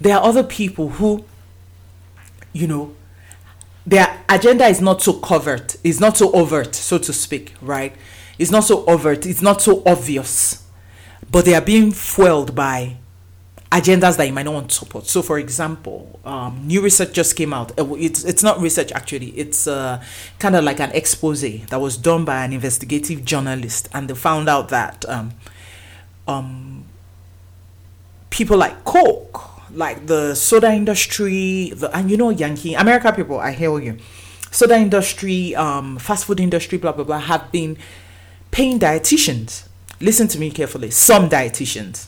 There 0.00 0.16
are 0.16 0.24
other 0.24 0.42
people 0.42 0.88
who, 0.88 1.24
you 2.52 2.66
know, 2.66 2.94
their 3.86 4.22
agenda 4.28 4.66
is 4.66 4.80
not 4.80 5.02
so 5.02 5.12
covert, 5.12 5.76
it's 5.84 6.00
not 6.00 6.16
so 6.16 6.32
overt, 6.32 6.74
so 6.74 6.98
to 6.98 7.12
speak, 7.12 7.54
right? 7.60 7.94
It's 8.38 8.50
not 8.50 8.64
so 8.64 8.84
overt, 8.86 9.26
it's 9.26 9.42
not 9.42 9.60
so 9.60 9.82
obvious, 9.84 10.64
but 11.30 11.44
they 11.44 11.54
are 11.54 11.60
being 11.60 11.92
fueled 11.92 12.54
by 12.54 12.96
agendas 13.70 14.16
that 14.16 14.26
you 14.26 14.32
might 14.32 14.44
not 14.44 14.54
want 14.54 14.70
to 14.70 14.74
support. 14.74 15.06
So, 15.06 15.22
for 15.22 15.38
example, 15.38 16.18
um, 16.24 16.66
new 16.66 16.80
research 16.80 17.12
just 17.12 17.36
came 17.36 17.52
out. 17.52 17.78
Uh, 17.78 17.94
it's 17.94 18.24
it's 18.24 18.42
not 18.42 18.60
research 18.60 18.92
actually. 18.92 19.28
It's 19.30 19.66
uh, 19.66 20.02
kind 20.38 20.56
of 20.56 20.64
like 20.64 20.80
an 20.80 20.90
expose 20.92 21.42
that 21.42 21.80
was 21.80 21.96
done 21.96 22.24
by 22.24 22.44
an 22.44 22.52
investigative 22.52 23.24
journalist, 23.24 23.88
and 23.92 24.08
they 24.08 24.14
found 24.14 24.48
out 24.48 24.70
that 24.70 25.04
um, 25.08 25.32
um, 26.26 26.84
people 28.30 28.56
like 28.56 28.84
Coke, 28.84 29.70
like 29.70 30.06
the 30.06 30.34
soda 30.34 30.72
industry, 30.72 31.72
the 31.74 31.94
and 31.94 32.10
you 32.10 32.16
know 32.16 32.30
Yankee 32.30 32.74
America 32.74 33.12
people, 33.12 33.38
I 33.38 33.52
hear 33.52 33.78
you. 33.78 33.98
Soda 34.50 34.76
industry, 34.76 35.54
um, 35.54 35.98
fast 35.98 36.24
food 36.24 36.40
industry, 36.40 36.78
blah 36.78 36.92
blah 36.92 37.04
blah, 37.04 37.18
have 37.18 37.52
been 37.52 37.76
paying 38.50 38.78
dietitians. 38.78 39.68
Listen 40.00 40.26
to 40.28 40.38
me 40.38 40.50
carefully. 40.50 40.90
Some 40.90 41.28
dietitians 41.28 42.06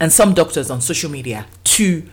and 0.00 0.12
some 0.12 0.34
doctors 0.34 0.70
on 0.70 0.80
social 0.80 1.10
media 1.10 1.46
to 1.64 2.08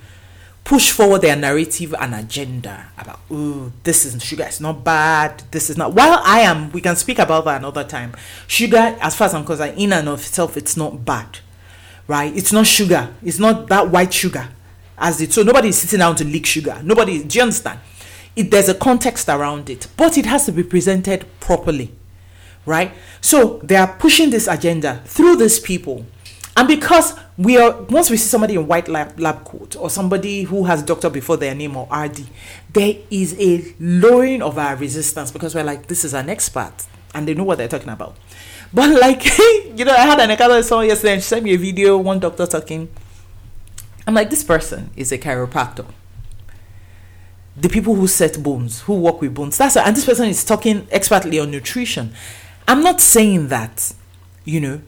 push 0.63 0.89
forward 0.91 1.21
their 1.21 1.35
narrative 1.35 1.93
and 1.99 2.15
agenda 2.15 2.87
about 2.97 3.19
oh 3.29 3.71
this 3.83 4.03
is 4.03 4.21
sugar 4.23 4.43
it's 4.43 4.59
not 4.59 4.83
bad 4.83 5.43
this 5.51 5.69
is 5.69 5.77
not 5.77 5.93
while 5.93 6.19
i 6.23 6.39
am 6.39 6.71
we 6.71 6.81
can 6.81 6.95
speak 6.95 7.19
about 7.19 7.45
that 7.45 7.57
another 7.57 7.83
time. 7.83 8.11
Sugar 8.47 8.97
as 8.99 9.15
far 9.15 9.27
as 9.27 9.33
i'm 9.35 9.45
concerned 9.45 9.77
in 9.77 9.93
and 9.93 10.09
of 10.09 10.19
itself 10.21 10.57
it's 10.57 10.75
not 10.75 11.05
bad 11.05 11.39
right? 12.07 12.35
It's 12.35 12.51
not 12.53 12.67
sugar. 12.67 13.13
It's 13.23 13.39
not 13.39 13.67
that 13.67 13.89
white 13.89 14.13
sugar 14.13 14.49
as 14.97 15.19
it 15.21 15.33
so 15.33 15.43
nobody 15.43 15.69
is 15.69 15.77
sitting 15.77 15.99
down 15.99 16.15
to 16.15 16.23
lick 16.23 16.45
sugar. 16.45 16.79
Nobody 16.83 17.23
do 17.23 17.37
you 17.37 17.43
understand? 17.43 17.79
It, 18.35 18.51
there's 18.51 18.69
a 18.69 18.75
context 18.75 19.29
around 19.29 19.69
it 19.69 19.87
but 19.97 20.17
it 20.17 20.25
has 20.25 20.45
to 20.45 20.51
be 20.51 20.63
presented 20.63 21.25
properly 21.39 21.91
right? 22.65 22.91
So 23.21 23.59
they 23.63 23.75
are 23.75 23.95
pushing 23.97 24.31
this 24.31 24.47
agenda 24.47 25.01
through 25.05 25.35
these 25.35 25.59
people. 25.59 26.05
And 26.57 26.67
because 26.67 27.13
we 27.37 27.57
are, 27.57 27.81
once 27.83 28.09
we 28.09 28.17
see 28.17 28.29
somebody 28.29 28.55
in 28.55 28.65
white 28.65 28.87
lab, 28.87 29.19
lab 29.19 29.43
coat 29.43 29.75
or 29.75 29.89
somebody 29.89 30.43
who 30.43 30.63
has 30.63 30.81
doctor 30.81 31.09
before 31.09 31.37
their 31.37 31.53
name 31.53 31.75
or 31.75 31.87
RD, 31.93 32.25
there 32.71 32.95
is 33.11 33.35
a 33.39 33.73
lowering 33.79 34.41
of 34.41 34.57
our 34.57 34.75
resistance 34.75 35.31
because 35.31 35.53
we're 35.53 35.63
like, 35.63 35.87
this 35.87 36.05
is 36.05 36.13
an 36.13 36.29
expert 36.29 36.73
and 37.13 37.27
they 37.27 37.33
know 37.33 37.43
what 37.43 37.57
they're 37.57 37.67
talking 37.67 37.89
about. 37.89 38.15
But 38.73 38.99
like, 38.99 39.25
you 39.75 39.85
know, 39.85 39.93
I 39.93 40.05
had 40.05 40.19
an 40.19 40.31
encounter 40.31 40.55
with 40.55 40.65
someone 40.65 40.87
yesterday 40.87 41.13
and 41.13 41.21
she 41.21 41.27
sent 41.27 41.43
me 41.43 41.53
a 41.53 41.57
video, 41.57 41.97
one 41.97 42.19
doctor 42.19 42.45
talking. 42.45 42.89
I'm 44.07 44.13
like, 44.13 44.29
this 44.29 44.43
person 44.43 44.91
is 44.95 45.11
a 45.11 45.17
chiropractor. 45.17 45.85
the 47.57 47.69
people 47.69 47.95
who 47.95 48.07
set 48.07 48.41
bones, 48.41 48.81
who 48.81 48.99
work 48.99 49.21
with 49.21 49.33
bones. 49.33 49.57
That's 49.57 49.75
it. 49.75 49.83
and 49.85 49.95
this 49.95 50.05
person 50.05 50.27
is 50.27 50.43
talking 50.43 50.87
expertly 50.91 51.39
on 51.39 51.51
nutrition. 51.51 52.13
I'm 52.67 52.83
not 52.83 52.99
saying 52.99 53.47
that, 53.47 53.93
you 54.43 54.59
know, 54.59 54.81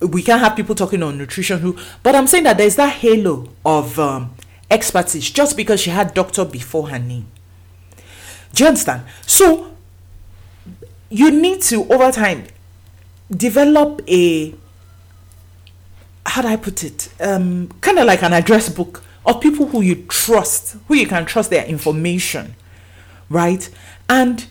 we 0.00 0.22
can't 0.22 0.40
have 0.40 0.56
people 0.56 0.74
talking 0.74 1.02
on 1.02 1.16
nutrition 1.16 1.60
who, 1.60 1.78
but 2.02 2.14
I'm 2.14 2.26
saying 2.26 2.44
that 2.44 2.58
there's 2.58 2.76
that 2.76 2.92
halo 2.94 3.48
of 3.64 3.98
um, 3.98 4.34
expertise 4.70 5.30
just 5.30 5.56
because 5.56 5.80
she 5.80 5.90
had 5.90 6.14
doctor 6.14 6.44
before 6.44 6.90
her 6.90 6.98
name. 6.98 7.26
Do 8.52 8.64
you 8.64 8.68
understand? 8.68 9.02
So 9.26 9.76
you 11.08 11.30
need 11.30 11.62
to 11.62 11.84
over 11.92 12.10
time 12.10 12.44
develop 13.30 14.02
a 14.08 14.54
how 16.26 16.42
do 16.42 16.48
I 16.48 16.56
put 16.56 16.82
it? 16.82 17.08
Um, 17.20 17.68
kind 17.80 17.98
of 17.98 18.06
like 18.06 18.22
an 18.22 18.32
address 18.32 18.68
book 18.68 19.02
of 19.24 19.40
people 19.40 19.66
who 19.66 19.80
you 19.80 20.04
trust, 20.08 20.76
who 20.88 20.94
you 20.94 21.06
can 21.06 21.24
trust 21.24 21.50
their 21.50 21.64
information, 21.64 22.56
right? 23.30 23.68
And 24.08 24.46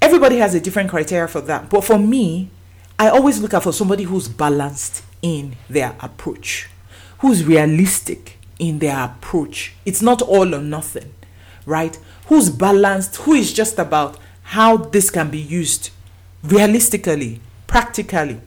everybody 0.00 0.38
has 0.38 0.54
a 0.54 0.60
different 0.60 0.90
criteria 0.90 1.28
for 1.28 1.40
that. 1.42 1.68
But 1.68 1.84
for 1.84 1.98
me, 1.98 2.50
I 3.00 3.10
always 3.10 3.40
look 3.40 3.54
out 3.54 3.62
for 3.62 3.72
somebody 3.72 4.02
who's 4.02 4.26
balanced 4.26 5.04
in 5.22 5.56
their 5.70 5.94
approach, 6.00 6.68
who's 7.18 7.44
realistic 7.44 8.38
in 8.58 8.80
their 8.80 9.04
approach. 9.04 9.74
It's 9.86 10.02
not 10.02 10.20
all 10.20 10.52
or 10.52 10.60
nothing, 10.60 11.14
right? 11.64 11.96
Who's 12.26 12.50
balanced, 12.50 13.16
who 13.18 13.34
is 13.34 13.52
just 13.52 13.78
about 13.78 14.18
how 14.42 14.78
this 14.78 15.10
can 15.10 15.30
be 15.30 15.38
used 15.38 15.90
realistically, 16.42 17.40
practically. 17.68 18.40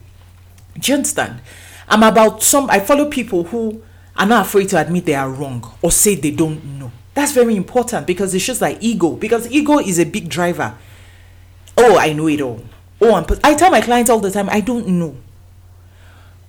Do 0.78 0.92
you 0.92 0.96
understand? 0.96 1.40
I'm 1.88 2.02
about 2.02 2.42
some, 2.42 2.68
I 2.68 2.80
follow 2.80 3.08
people 3.08 3.44
who 3.44 3.82
are 4.16 4.26
not 4.26 4.46
afraid 4.46 4.68
to 4.70 4.80
admit 4.80 5.06
they 5.06 5.14
are 5.14 5.30
wrong 5.30 5.64
or 5.80 5.90
say 5.90 6.14
they 6.14 6.30
don't 6.30 6.62
know. 6.78 6.92
That's 7.14 7.32
very 7.32 7.56
important 7.56 8.06
because 8.06 8.34
it's 8.34 8.44
just 8.44 8.60
like 8.60 8.78
ego. 8.80 9.12
Because 9.16 9.50
ego 9.50 9.78
is 9.78 9.98
a 9.98 10.04
big 10.04 10.28
driver. 10.28 10.74
Oh, 11.76 11.96
I 11.98 12.12
know 12.12 12.26
it 12.28 12.40
all. 12.40 12.62
Oh, 13.02 13.14
I'm, 13.14 13.26
I 13.42 13.54
tell 13.54 13.70
my 13.70 13.80
clients 13.80 14.08
all 14.08 14.20
the 14.20 14.30
time, 14.30 14.48
I 14.48 14.60
don't 14.60 14.86
know. 14.86 15.16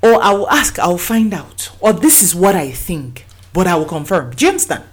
Or 0.03 0.21
I 0.21 0.31
will 0.33 0.49
ask, 0.49 0.77
I 0.77 0.87
will 0.87 0.97
find 0.97 1.33
out. 1.33 1.71
Or 1.79 1.93
this 1.93 2.21
is 2.21 2.35
what 2.35 2.55
I 2.55 2.69
think, 2.69 3.25
but 3.53 3.65
I 3.65 3.75
will 3.75 3.85
confirm. 3.85 4.31
Do 4.35 4.45
you 4.45 4.49
understand? 4.49 4.83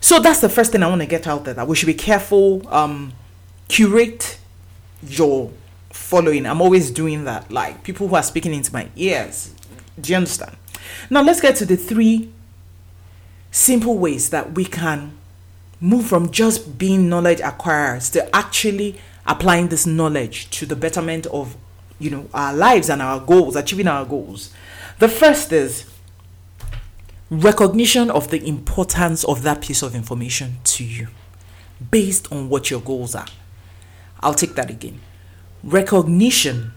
So 0.00 0.20
that's 0.20 0.40
the 0.40 0.48
first 0.48 0.72
thing 0.72 0.82
I 0.82 0.88
want 0.88 1.00
to 1.00 1.06
get 1.06 1.26
out 1.26 1.44
there. 1.44 1.54
That 1.54 1.66
we 1.66 1.74
should 1.74 1.86
be 1.86 1.94
careful. 1.94 2.68
Um, 2.68 3.14
curate 3.68 4.38
your 5.02 5.50
following. 5.90 6.46
I'm 6.46 6.60
always 6.60 6.90
doing 6.90 7.24
that. 7.24 7.50
Like 7.50 7.82
people 7.82 8.08
who 8.08 8.14
are 8.14 8.22
speaking 8.22 8.52
into 8.52 8.72
my 8.72 8.88
ears. 8.94 9.54
Do 10.00 10.12
you 10.12 10.16
understand? 10.16 10.56
Now 11.08 11.22
let's 11.22 11.40
get 11.40 11.56
to 11.56 11.64
the 11.64 11.76
three 11.76 12.30
simple 13.50 13.96
ways 13.98 14.30
that 14.30 14.52
we 14.52 14.64
can 14.64 15.16
move 15.80 16.06
from 16.06 16.30
just 16.30 16.78
being 16.78 17.08
knowledge 17.08 17.38
acquirers 17.38 18.12
to 18.12 18.34
actually 18.34 19.00
applying 19.26 19.68
this 19.68 19.86
knowledge 19.86 20.50
to 20.50 20.66
the 20.66 20.76
betterment 20.76 21.26
of 21.26 21.56
you 21.98 22.10
know 22.10 22.28
our 22.34 22.54
lives 22.54 22.88
and 22.90 23.00
our 23.00 23.20
goals 23.20 23.56
achieving 23.56 23.86
our 23.86 24.04
goals 24.04 24.52
the 24.98 25.08
first 25.08 25.52
is 25.52 25.88
recognition 27.30 28.10
of 28.10 28.30
the 28.30 28.46
importance 28.46 29.24
of 29.24 29.42
that 29.42 29.62
piece 29.62 29.82
of 29.82 29.94
information 29.94 30.56
to 30.64 30.84
you 30.84 31.08
based 31.90 32.30
on 32.32 32.48
what 32.48 32.70
your 32.70 32.80
goals 32.80 33.14
are 33.14 33.26
i'll 34.20 34.34
take 34.34 34.54
that 34.54 34.70
again 34.70 35.00
recognition 35.62 36.72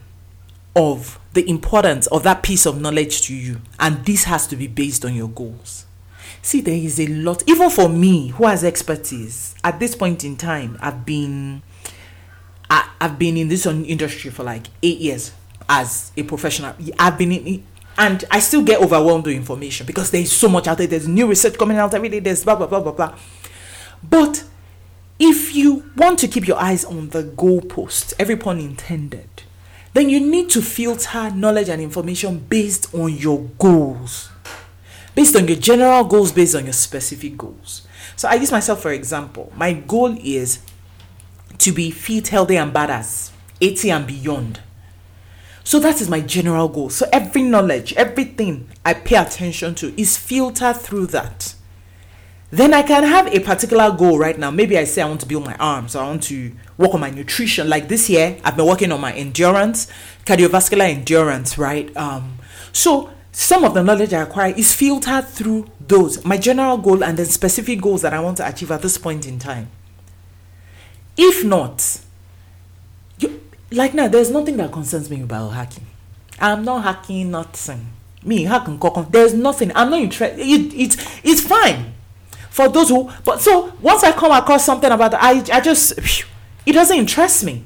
of 0.75 1.20
the 1.34 1.50
importance 1.50 2.08
of 2.08 2.24
that 2.24 2.44
piece 2.44 2.66
of 2.66 2.82
knowledge 2.82 3.22
to 3.22 3.36
you. 3.36 3.62
And 3.80 4.06
this 4.06 4.25
has 4.25 4.46
to 4.48 4.56
be 4.56 4.68
based 4.68 5.06
on 5.06 5.16
your 5.16 5.30
goals. 5.30 5.86
See, 6.42 6.62
there 6.62 6.75
is 6.75 7.00
a 7.00 7.08
lot, 7.08 7.44
even 7.48 7.70
for 7.70 7.90
me 7.90 8.30
who 8.30 8.46
has 8.46 8.64
expertise 8.64 9.56
at 9.64 9.80
this 9.80 9.96
point 9.96 10.24
in 10.24 10.36
time, 10.38 10.78
I've 10.82 11.06
been. 11.06 11.62
I, 12.75 12.89
I've 13.00 13.17
been 13.17 13.38
in 13.38 13.48
this 13.48 13.65
industry 13.65 14.29
for 14.32 14.44
like 14.44 14.67
eight 14.84 14.98
years 14.98 15.32
as 15.70 16.12
a 16.17 16.24
professional. 16.24 16.75
I've 17.00 17.17
been 17.17 17.32
in, 17.32 17.65
and 17.98 18.25
I 18.29 18.39
still 18.39 18.63
get 18.63 18.82
overwhelmed 18.82 19.25
with 19.25 19.36
information 19.36 19.86
because 19.86 20.12
there 20.12 20.20
is 20.20 20.34
so 20.34 20.50
much 20.50 20.67
out 20.67 20.79
there. 20.79 20.88
There's 20.88 21.08
new 21.08 21.25
research 21.25 21.58
coming 21.58 21.77
out 21.77 21.94
every 21.94 22.10
day. 22.10 22.20
There's 22.20 22.44
blah 22.44 22.55
blah 22.55 22.67
blah 22.67 22.82
blah 22.82 22.91
blah. 22.91 23.17
But 24.03 24.44
if 25.17 25.55
you 25.55 25.89
want 25.96 26.20
to 26.20 26.27
keep 26.27 26.48
your 26.48 26.58
eyes 26.58 26.84
on 26.84 27.10
the 27.10 27.24
goalpost, 27.24 28.13
every 28.20 28.36
pun 28.36 28.60
intended, 28.60 29.44
then 29.94 30.10
you 30.10 30.20
need 30.20 30.50
to 30.50 30.62
filter 30.62 31.32
knowledge 31.32 31.70
and 31.70 31.82
information 31.82 32.39
based 32.39 32.94
on 32.94 33.15
your 33.15 33.39
goals, 33.58 34.29
based 35.15 35.38
on 35.38 35.48
your 35.48 35.58
general 35.58 36.03
goals, 36.03 36.34
based 36.34 36.55
on 36.55 36.65
your 36.65 36.74
specific 36.74 37.38
goals. 37.38 37.88
So 38.17 38.27
I 38.27 38.34
use 38.34 38.51
myself 38.51 38.82
for 38.82 38.91
example. 38.91 39.53
My 39.55 39.72
goal 39.72 40.17
is 40.22 40.60
to 41.59 41.71
be 41.71 41.91
fit, 41.91 42.29
healthy, 42.29 42.57
and 42.57 42.74
badass, 42.74 43.31
80 43.62 43.91
and 43.91 44.07
beyond. 44.07 44.59
So 45.63 45.79
that 45.79 46.00
is 46.01 46.09
my 46.09 46.21
general 46.21 46.67
goal. 46.67 46.89
So 46.89 47.07
every 47.12 47.41
knowledge, 47.41 47.93
everything 47.93 48.69
I 48.85 48.93
pay 48.93 49.15
attention 49.15 49.75
to 49.75 50.00
is 50.00 50.17
filtered 50.17 50.77
through 50.77 51.07
that 51.07 51.55
then 52.51 52.74
I 52.74 52.83
can 52.83 53.03
have 53.03 53.27
a 53.33 53.39
particular 53.39 53.91
goal 53.91 54.17
right 54.17 54.38
now. 54.38 54.51
Maybe 54.51 54.77
I 54.77 54.83
say 54.83 55.01
I 55.01 55.07
want 55.07 55.19
to 55.21 55.27
build 55.27 55.43
my 55.43 55.55
arms, 55.55 55.95
I 55.95 56.05
want 56.05 56.24
to 56.24 56.53
work 56.77 56.93
on 56.93 57.01
my 57.01 57.09
nutrition. 57.09 57.67
Like 57.67 57.89
this 57.89 58.09
year, 58.09 58.38
I've 58.43 58.55
been 58.55 58.65
working 58.65 58.91
on 58.91 59.01
my 59.01 59.13
endurance, 59.13 59.91
cardiovascular 60.25 60.89
endurance, 60.89 61.57
right? 61.57 61.95
Um, 61.97 62.38
so 62.71 63.09
some 63.31 63.63
of 63.63 63.74
the 63.74 63.83
knowledge 63.83 64.13
I 64.13 64.21
acquire 64.21 64.53
is 64.55 64.74
filtered 64.74 65.27
through 65.27 65.69
those, 65.85 66.24
my 66.24 66.38
general 66.38 66.77
goal 66.77 67.03
and 67.03 67.17
then 67.17 67.25
specific 67.25 67.81
goals 67.81 68.03
that 68.03 68.13
I 68.13 68.19
want 68.19 68.38
to 68.38 68.47
achieve 68.47 68.71
at 68.71 68.81
this 68.81 68.97
point 68.97 69.27
in 69.27 69.39
time. 69.39 69.69
If 71.17 71.43
not, 71.43 72.01
you, 73.19 73.41
like 73.72 73.93
now, 73.93 74.07
there's 74.07 74.31
nothing 74.31 74.57
that 74.57 74.72
concerns 74.72 75.10
me 75.10 75.22
about 75.22 75.50
hacking. 75.50 75.86
I'm 76.39 76.65
not 76.65 76.84
hacking 76.84 77.31
nothing. 77.31 77.88
Me 78.24 78.43
hacking, 78.43 78.79
there's 79.10 79.34
nothing. 79.34 79.72
I'm 79.75 79.89
not 79.89 80.01
interested. 80.01 80.39
It, 80.39 80.74
it, 80.74 81.07
it's 81.24 81.41
fine 81.41 81.95
for 82.55 82.69
those 82.69 82.88
who 82.88 83.12
but 83.25 83.41
so 83.41 83.74
once 83.81 84.01
i 84.01 84.13
come 84.13 84.31
across 84.31 84.63
something 84.63 84.89
about 84.89 85.13
i, 85.15 85.43
I 85.51 85.60
just 85.60 86.00
it 86.65 86.72
doesn't 86.72 86.98
interest 86.98 87.43
me 87.43 87.65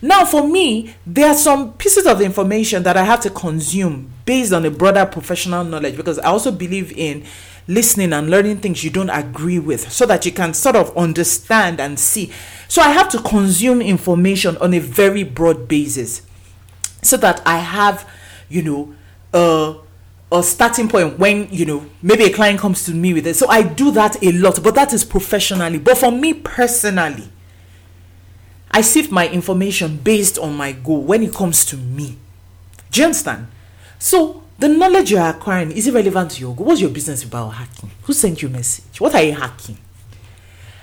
now 0.00 0.24
for 0.24 0.48
me 0.48 0.94
there 1.06 1.28
are 1.28 1.34
some 1.34 1.74
pieces 1.74 2.06
of 2.06 2.22
information 2.22 2.82
that 2.84 2.96
i 2.96 3.04
have 3.04 3.20
to 3.20 3.30
consume 3.30 4.10
based 4.24 4.54
on 4.54 4.64
a 4.64 4.70
broader 4.70 5.04
professional 5.04 5.64
knowledge 5.64 5.98
because 5.98 6.18
i 6.20 6.28
also 6.28 6.50
believe 6.50 6.92
in 6.96 7.24
listening 7.68 8.12
and 8.12 8.30
learning 8.30 8.58
things 8.58 8.84
you 8.84 8.90
don't 8.90 9.10
agree 9.10 9.58
with 9.58 9.90
so 9.90 10.06
that 10.06 10.24
you 10.24 10.32
can 10.32 10.54
sort 10.54 10.76
of 10.76 10.96
understand 10.96 11.80
and 11.80 11.98
see. 11.98 12.30
So 12.68 12.82
i 12.82 12.90
have 12.90 13.08
to 13.10 13.18
consume 13.18 13.80
information 13.80 14.56
on 14.58 14.74
a 14.74 14.78
very 14.78 15.22
broad 15.24 15.68
basis 15.68 16.22
so 17.02 17.16
that 17.18 17.40
i 17.46 17.58
have 17.58 18.08
you 18.48 18.62
know 18.62 18.94
uh 19.32 19.74
a 20.32 20.42
starting 20.42 20.88
point 20.88 21.18
when 21.20 21.48
you 21.52 21.64
know 21.64 21.86
maybe 22.02 22.24
a 22.24 22.32
client 22.32 22.58
comes 22.58 22.84
to 22.84 22.92
me 22.92 23.14
with 23.14 23.26
it. 23.26 23.34
So 23.34 23.48
i 23.48 23.62
do 23.62 23.90
that 23.92 24.22
a 24.22 24.32
lot 24.32 24.62
but 24.62 24.74
that 24.74 24.92
is 24.92 25.04
professionally. 25.04 25.78
But 25.78 25.98
for 25.98 26.10
me 26.10 26.34
personally 26.34 27.28
i 28.70 28.80
sift 28.80 29.10
my 29.10 29.28
information 29.28 29.96
based 29.98 30.38
on 30.38 30.56
my 30.56 30.72
goal 30.72 31.02
when 31.02 31.22
it 31.22 31.32
comes 31.34 31.64
to 31.66 31.76
me. 31.76 32.18
Do 32.90 33.00
you 33.00 33.06
understand? 33.06 33.46
So 33.98 34.42
the 34.58 34.68
knowledge 34.68 35.10
you're 35.10 35.28
acquiring 35.28 35.70
is 35.72 35.86
it 35.86 35.94
relevant 35.94 36.30
to 36.30 36.40
your 36.40 36.54
goal 36.54 36.66
what's 36.66 36.80
your 36.80 36.90
business 36.90 37.24
about 37.24 37.50
hacking 37.50 37.90
who 38.02 38.12
sent 38.12 38.42
you 38.42 38.48
a 38.48 38.50
message 38.50 39.00
what 39.00 39.14
are 39.14 39.22
you 39.22 39.32
hacking 39.34 39.78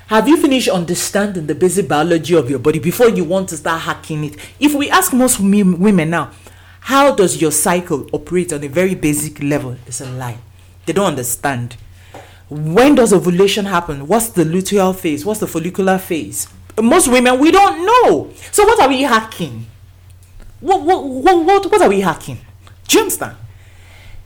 have 0.07 0.27
you 0.27 0.39
finished 0.39 0.67
understanding 0.67 1.47
the 1.47 1.55
basic 1.55 1.87
biology 1.87 2.35
of 2.35 2.49
your 2.49 2.59
body 2.59 2.79
before 2.79 3.09
you 3.09 3.23
want 3.23 3.49
to 3.49 3.57
start 3.57 3.81
hacking 3.81 4.23
it 4.23 4.35
if 4.59 4.73
we 4.73 4.89
ask 4.89 5.13
most 5.13 5.39
women 5.39 6.09
now 6.09 6.31
how 6.83 7.15
does 7.15 7.41
your 7.41 7.51
cycle 7.51 8.07
operate 8.11 8.51
on 8.51 8.61
a 8.61 8.67
very 8.67 8.93
basic 8.93 9.41
level? 9.41 9.77
It's 9.87 10.01
a 10.01 10.05
lie. 10.05 10.37
They 10.85 10.91
don't 10.91 11.05
understand. 11.05 11.77
When 12.49 12.95
does 12.95 13.13
ovulation 13.13 13.65
happen? 13.65 14.05
What's 14.05 14.27
the 14.27 14.43
luteal 14.43 14.93
phase? 14.93 15.25
What's 15.25 15.39
the 15.39 15.47
follicular 15.47 15.97
phase? 15.97 16.49
Most 16.81 17.07
women, 17.07 17.39
we 17.39 17.51
don't 17.51 17.85
know. 17.85 18.33
So 18.51 18.65
what 18.65 18.81
are 18.81 18.89
we 18.89 19.03
hacking? 19.03 19.65
What, 20.59 20.81
what, 20.81 21.05
what, 21.05 21.45
what, 21.45 21.71
what 21.71 21.81
are 21.81 21.87
we 21.87 22.01
hacking? 22.01 22.39
Do 22.89 22.97
you 22.97 23.03
understand? 23.03 23.37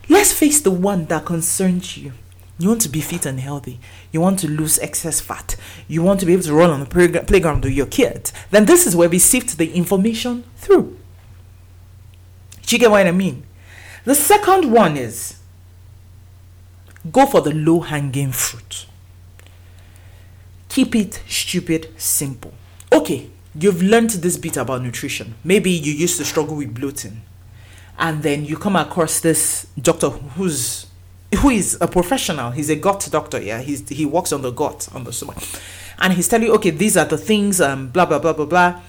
Let's 0.09 0.31
face 0.31 0.61
the 0.61 0.71
one 0.71 1.05
that 1.05 1.25
concerns 1.25 1.97
you. 1.97 2.13
You 2.59 2.69
want 2.69 2.81
to 2.81 2.89
be 2.89 3.01
fit 3.01 3.25
and 3.25 3.39
healthy. 3.39 3.79
You 4.11 4.21
want 4.21 4.39
to 4.39 4.47
lose 4.47 4.79
excess 4.79 5.21
fat. 5.21 5.55
You 5.87 6.01
want 6.01 6.19
to 6.21 6.25
be 6.25 6.33
able 6.33 6.43
to 6.43 6.53
run 6.53 6.71
on 6.71 6.79
the 6.79 7.23
playground 7.27 7.63
with 7.63 7.73
your 7.73 7.85
kids. 7.85 8.33
Then 8.49 8.65
this 8.65 8.87
is 8.87 8.95
where 8.95 9.09
we 9.09 9.19
sift 9.19 9.57
the 9.57 9.71
information 9.73 10.43
through. 10.55 10.97
Do 12.65 12.75
you 12.75 12.79
get 12.79 12.89
what 12.89 13.05
I 13.05 13.11
mean? 13.11 13.43
The 14.05 14.15
second 14.15 14.71
one 14.71 14.97
is 14.97 15.35
go 17.11 17.25
for 17.25 17.41
the 17.41 17.53
low 17.53 17.81
hanging 17.81 18.31
fruit. 18.31 18.87
Keep 20.69 20.95
it 20.95 21.21
stupid 21.27 21.89
simple. 21.97 22.53
Okay, 22.91 23.29
you've 23.53 23.83
learned 23.83 24.09
this 24.11 24.37
bit 24.37 24.57
about 24.57 24.81
nutrition. 24.81 25.35
Maybe 25.43 25.69
you 25.69 25.93
used 25.93 26.17
to 26.17 26.25
struggle 26.25 26.55
with 26.55 26.73
bloating. 26.73 27.21
And 27.99 28.21
then 28.23 28.45
you 28.45 28.57
come 28.57 28.75
across 28.75 29.19
this 29.19 29.67
doctor 29.81 30.09
who's 30.09 30.85
who 31.39 31.49
is 31.49 31.77
a 31.81 31.87
professional. 31.87 32.51
He's 32.51 32.69
a 32.69 32.75
gut 32.75 33.07
doctor, 33.11 33.41
yeah. 33.41 33.61
He's 33.61 33.87
he 33.89 34.05
works 34.05 34.31
on 34.31 34.41
the 34.41 34.51
gut, 34.51 34.87
on 34.93 35.03
the 35.03 35.11
stomach. 35.11 35.37
and 35.99 36.13
he's 36.13 36.27
telling 36.27 36.47
you, 36.47 36.53
okay, 36.55 36.69
these 36.69 36.97
are 36.97 37.05
the 37.05 37.17
things, 37.17 37.59
um, 37.61 37.89
blah 37.89 38.05
blah 38.05 38.19
blah 38.19 38.33
blah 38.33 38.45
blah. 38.45 38.81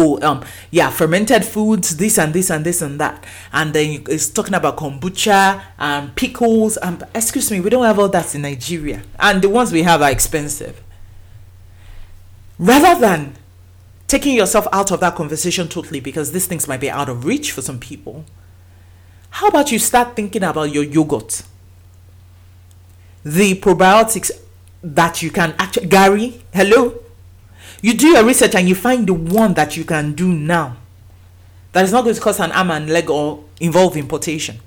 Oh, 0.00 0.20
um, 0.22 0.44
yeah, 0.70 0.90
fermented 0.90 1.44
foods, 1.44 1.96
this 1.96 2.18
and 2.18 2.32
this 2.32 2.50
and 2.50 2.64
this 2.64 2.82
and 2.82 3.00
that, 3.00 3.24
and 3.52 3.74
then 3.74 4.04
it's 4.08 4.28
talking 4.30 4.54
about 4.54 4.76
kombucha 4.76 5.60
and 5.76 6.14
pickles. 6.14 6.76
and 6.76 7.02
excuse 7.14 7.50
me, 7.50 7.60
we 7.60 7.68
don't 7.68 7.84
have 7.84 7.98
all 7.98 8.08
that 8.08 8.32
in 8.34 8.42
Nigeria, 8.42 9.02
and 9.18 9.42
the 9.42 9.48
ones 9.48 9.72
we 9.72 9.82
have 9.82 10.00
are 10.00 10.10
expensive. 10.10 10.80
Rather 12.58 13.00
than 13.00 13.34
taking 14.08 14.34
yourself 14.34 14.66
out 14.72 14.90
of 14.90 15.00
that 15.00 15.14
conversation 15.14 15.68
totally 15.68 16.00
because 16.00 16.32
these 16.32 16.46
things 16.46 16.66
might 16.66 16.80
be 16.80 16.90
out 16.90 17.08
of 17.08 17.24
reach 17.24 17.52
for 17.52 17.62
some 17.62 17.78
people, 17.78 18.24
how 19.30 19.46
about 19.48 19.70
you 19.70 19.78
start 19.78 20.16
thinking 20.16 20.42
about 20.42 20.72
your 20.72 20.82
yogurt? 20.82 21.42
The 23.22 23.54
probiotics 23.60 24.30
that 24.82 25.22
you 25.22 25.30
can 25.30 25.54
actually, 25.58 25.86
Gary, 25.86 26.42
hello? 26.52 27.02
You 27.82 27.94
do 27.94 28.08
your 28.08 28.24
research 28.24 28.54
and 28.54 28.68
you 28.68 28.74
find 28.74 29.06
the 29.06 29.14
one 29.14 29.54
that 29.54 29.76
you 29.76 29.84
can 29.84 30.14
do 30.14 30.32
now 30.32 30.78
that 31.72 31.84
is 31.84 31.92
not 31.92 32.02
going 32.02 32.16
to 32.16 32.20
cost 32.20 32.40
an 32.40 32.50
arm 32.52 32.70
and 32.70 32.88
leg 32.88 33.10
or 33.10 33.44
involve 33.60 33.96
importation. 33.96 34.58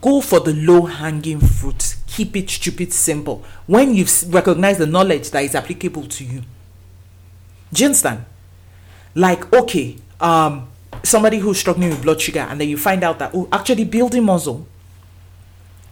Go 0.00 0.22
for 0.22 0.40
the 0.40 0.54
low 0.54 0.86
hanging 0.86 1.40
fruit. 1.40 1.96
Keep 2.06 2.36
it 2.36 2.50
stupid 2.50 2.92
simple. 2.92 3.44
When 3.66 3.94
you've 3.94 4.32
recognized 4.32 4.80
the 4.80 4.86
knowledge 4.86 5.30
that 5.30 5.44
is 5.44 5.54
applicable 5.54 6.06
to 6.06 6.24
you. 6.24 6.42
Do 7.72 7.82
you 7.82 7.86
understand? 7.86 8.24
Like, 9.14 9.52
okay, 9.52 9.96
um, 10.20 10.68
somebody 11.02 11.38
who's 11.38 11.58
struggling 11.58 11.90
with 11.90 12.02
blood 12.02 12.20
sugar, 12.20 12.40
and 12.40 12.60
then 12.60 12.68
you 12.68 12.76
find 12.76 13.04
out 13.04 13.18
that, 13.18 13.32
oh, 13.34 13.48
actually, 13.52 13.84
building 13.84 14.24
muscle 14.24 14.66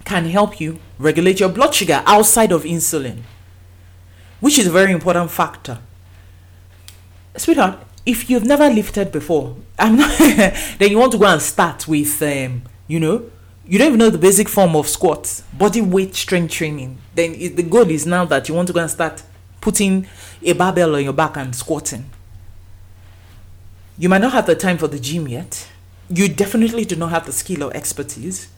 can 0.04 0.24
help 0.26 0.60
you 0.60 0.78
regulate 0.98 1.40
your 1.40 1.48
blood 1.48 1.74
sugar 1.74 2.02
outside 2.06 2.52
of 2.52 2.64
insulin, 2.64 3.22
which 4.40 4.58
is 4.58 4.66
a 4.66 4.70
very 4.70 4.92
important 4.92 5.30
factor. 5.30 5.78
Sweetheart, 7.36 7.78
if 8.06 8.28
you've 8.28 8.44
never 8.44 8.68
lifted 8.68 9.12
before, 9.12 9.56
I'm 9.78 9.96
not, 9.96 10.18
then 10.18 10.90
you 10.90 10.98
want 10.98 11.12
to 11.12 11.18
go 11.18 11.26
and 11.26 11.40
start 11.40 11.86
with, 11.86 12.20
um, 12.22 12.62
you 12.88 12.98
know, 12.98 13.30
you 13.66 13.78
don't 13.78 13.88
even 13.88 13.98
know 13.98 14.10
the 14.10 14.18
basic 14.18 14.48
form 14.48 14.74
of 14.74 14.88
squats, 14.88 15.42
body 15.52 15.80
weight 15.80 16.14
strength 16.16 16.52
training. 16.52 16.98
Then 17.14 17.34
it, 17.34 17.56
the 17.56 17.62
goal 17.62 17.88
is 17.88 18.04
now 18.04 18.24
that 18.24 18.48
you 18.48 18.54
want 18.54 18.66
to 18.68 18.72
go 18.72 18.80
and 18.80 18.90
start 18.90 19.22
putting 19.60 20.06
a 20.42 20.54
barbell 20.54 20.96
on 20.96 21.04
your 21.04 21.12
back 21.12 21.36
and 21.36 21.54
squatting. 21.54 22.10
You 24.00 24.08
might 24.08 24.22
not 24.22 24.32
have 24.32 24.46
the 24.46 24.56
time 24.56 24.78
for 24.78 24.88
the 24.88 24.98
gym 24.98 25.28
yet. 25.28 25.68
You 26.08 26.26
definitely 26.26 26.86
do 26.86 26.96
not 26.96 27.10
have 27.10 27.26
the 27.26 27.32
skill 27.32 27.64
or 27.64 27.76
expertise. 27.76 28.48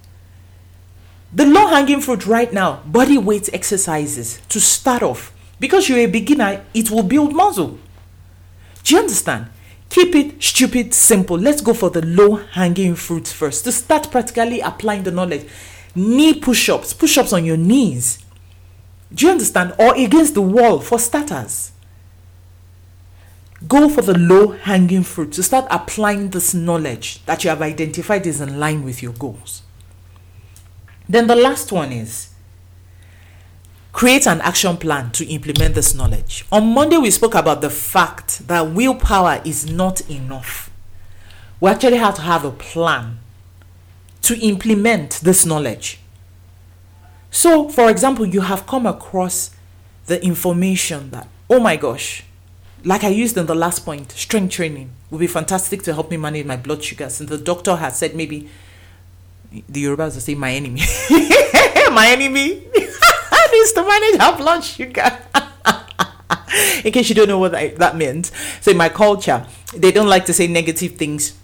The 1.33 1.45
low 1.45 1.67
hanging 1.67 2.01
fruit 2.01 2.27
right 2.27 2.53
now, 2.53 2.81
body 2.87 3.19
weight 3.19 3.53
exercises 3.53 4.41
to 4.51 4.61
start 4.61 5.03
off. 5.03 5.33
Because 5.59 5.89
you're 5.89 5.99
a 5.99 6.07
beginner, 6.07 6.65
it 6.73 6.93
will 6.93 7.03
build 7.03 7.35
muscle. 7.35 7.81
Do 8.85 8.95
you 8.95 9.01
understand? 9.01 9.49
Keep 9.89 10.15
it 10.15 10.41
stupid 10.41 10.95
simple. 10.95 11.37
Let's 11.37 11.61
go 11.61 11.75
for 11.75 11.91
the 11.91 12.07
low 12.07 12.37
hanging 12.37 12.95
fruit 12.95 13.27
first 13.27 13.65
to 13.65 13.73
start 13.73 14.13
practically 14.13 14.61
applying 14.61 15.03
the 15.03 15.11
knowledge. 15.11 15.49
Knee 15.97 16.35
push 16.35 16.69
ups, 16.69 16.93
push 16.93 17.19
ups 17.19 17.33
on 17.33 17.45
your 17.45 17.57
knees. 17.57 18.25
Do 19.13 19.27
you 19.27 19.33
understand? 19.33 19.75
Or 19.77 19.93
against 19.97 20.35
the 20.35 20.43
wall 20.43 20.79
for 20.79 21.01
starters. 21.01 21.73
Go 23.69 23.89
for 23.89 24.03
the 24.03 24.19
low 24.19 24.49
hanging 24.49 25.03
fruit 25.03 25.33
to 25.33 25.43
start 25.43 25.67
applying 25.71 26.31
this 26.31 26.53
knowledge 26.55 27.25
that 27.27 27.45
you 27.45 27.51
have 27.51 27.63
identified 27.63 28.27
is 28.27 28.41
in 28.41 28.59
line 28.59 28.83
with 28.83 29.03
your 29.03 29.13
goals. 29.13 29.63
Then 31.09 31.27
the 31.27 31.37
last 31.37 31.71
one 31.71 31.93
is 31.93 32.31
create 33.93 34.27
an 34.27 34.41
action 34.41 34.77
plan 34.79 35.11
to 35.13 35.27
implement 35.27 35.75
this 35.75 35.95
knowledge. 35.95 36.45
On 36.51 36.73
Monday, 36.73 36.97
we 36.97 37.11
spoke 37.11 37.35
about 37.35 37.61
the 37.61 37.71
fact 37.71 38.49
that 38.49 38.73
willpower 38.73 39.41
is 39.45 39.71
not 39.71 40.01
enough. 40.11 40.71
We 41.61 41.71
actually 41.71 41.99
have 41.99 42.15
to 42.17 42.23
have 42.23 42.45
a 42.45 42.51
plan 42.51 43.19
to 44.23 44.39
implement 44.39 45.21
this 45.23 45.45
knowledge. 45.45 46.01
So, 47.31 47.69
for 47.69 47.91
example, 47.91 48.27
you 48.27 48.41
have 48.41 48.67
come 48.67 48.87
across 48.87 49.51
the 50.07 50.25
information 50.25 51.11
that, 51.11 51.29
oh 51.49 51.61
my 51.61 51.77
gosh, 51.77 52.25
like 52.85 53.05
I 53.05 53.09
used 53.09 53.37
in 53.37 53.47
the 53.47 53.55
last 53.55 53.85
point, 53.85 54.13
strength 54.13 54.53
training 54.53 54.91
would 55.11 55.19
be 55.19 55.27
fantastic 55.27 55.83
to 55.85 55.95
help 55.95 56.11
me 56.11 56.17
manage 56.17 56.47
my 56.47 56.57
blood 56.57 56.83
sugar. 56.83 57.09
Since 57.09 57.31
the 57.31 57.39
doctor 57.39 57.77
has 57.77 57.99
said 57.99 58.15
maybe 58.15 58.49
the 59.69 59.85
Yorubas 59.85 60.15
will 60.15 60.21
say 60.21 60.35
my 60.35 60.53
enemy, 60.53 60.81
my 61.91 62.07
enemy 62.11 62.67
needs 63.53 63.73
to 63.73 63.83
manage 63.87 64.21
her 64.21 64.37
blood 64.37 64.65
sugar. 64.65 65.19
in 66.85 66.93
case 66.93 67.09
you 67.09 67.15
don't 67.15 67.29
know 67.29 67.39
what 67.39 67.53
that, 67.53 67.77
that 67.77 67.97
meant, 67.97 68.31
so 68.61 68.71
in 68.71 68.77
my 68.77 68.89
culture, 68.89 69.47
they 69.75 69.93
don't 69.93 70.09
like 70.09 70.25
to 70.27 70.33
say 70.33 70.47
negative 70.47 70.93
things 70.97 71.35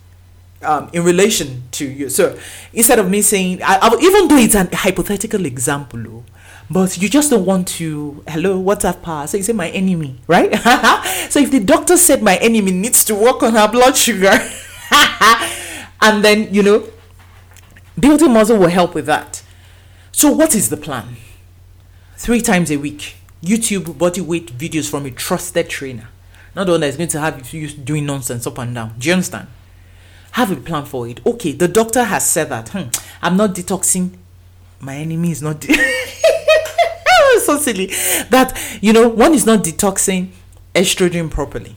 um, 0.62 0.90
in 0.92 1.04
relation 1.04 1.62
to 1.72 1.86
you. 1.86 2.08
So 2.08 2.38
instead 2.72 2.98
of 2.98 3.08
me 3.10 3.22
saying, 3.22 3.62
I, 3.62 3.78
I, 3.80 3.96
even 4.00 4.28
though 4.28 4.36
it's 4.38 4.54
a 4.54 4.64
hypothetical 4.74 5.44
example, 5.46 6.24
but 6.70 6.98
you 7.00 7.08
just 7.08 7.30
don't 7.30 7.44
want 7.44 7.68
to, 7.68 8.22
hello, 8.28 8.58
what's 8.58 8.84
up, 8.84 9.02
pa? 9.02 9.26
So 9.26 9.36
you 9.36 9.42
say 9.42 9.52
my 9.52 9.70
enemy, 9.70 10.18
right? 10.26 10.54
so 11.30 11.40
if 11.40 11.50
the 11.50 11.60
doctor 11.60 11.96
said 11.96 12.22
my 12.22 12.36
enemy 12.36 12.70
needs 12.70 13.04
to 13.06 13.14
work 13.14 13.42
on 13.42 13.54
her 13.54 13.68
blood 13.68 13.96
sugar, 13.96 14.38
and 16.00 16.24
then, 16.24 16.52
you 16.52 16.62
know, 16.62 16.88
building 17.98 18.32
muscle 18.32 18.58
will 18.58 18.68
help 18.68 18.94
with 18.94 19.06
that. 19.06 19.42
So 20.12 20.30
what 20.32 20.54
is 20.54 20.68
the 20.68 20.76
plan? 20.76 21.16
Three 22.16 22.40
times 22.40 22.70
a 22.70 22.76
week, 22.76 23.16
YouTube 23.42 23.96
body 23.96 24.20
weight 24.20 24.58
videos 24.58 24.90
from 24.90 25.06
a 25.06 25.10
trusted 25.10 25.68
trainer. 25.68 26.08
Not 26.54 26.64
the 26.64 26.72
one 26.72 26.80
that 26.80 26.88
is 26.88 26.96
going 26.96 27.08
to 27.10 27.20
have 27.20 27.52
you 27.52 27.68
doing 27.68 28.04
nonsense 28.06 28.46
up 28.46 28.58
and 28.58 28.74
down. 28.74 28.94
Do 28.98 29.08
you 29.08 29.14
understand? 29.14 29.48
have 30.32 30.52
a 30.52 30.56
plan 30.56 30.84
for 30.84 31.08
it. 31.08 31.24
Okay, 31.26 31.52
the 31.52 31.68
doctor 31.68 32.04
has 32.04 32.28
said 32.28 32.48
that 32.50 32.68
hmm, 32.70 32.88
I'm 33.22 33.36
not 33.36 33.54
detoxing. 33.54 34.16
My 34.80 34.96
enemy 34.96 35.32
is 35.32 35.42
not. 35.42 35.60
De- 35.60 35.74
so 37.44 37.58
silly 37.58 37.86
that 38.30 38.58
you 38.80 38.92
know 38.92 39.08
one 39.08 39.34
is 39.34 39.46
not 39.46 39.60
detoxing 39.60 40.30
estrogen 40.74 41.30
properly. 41.30 41.76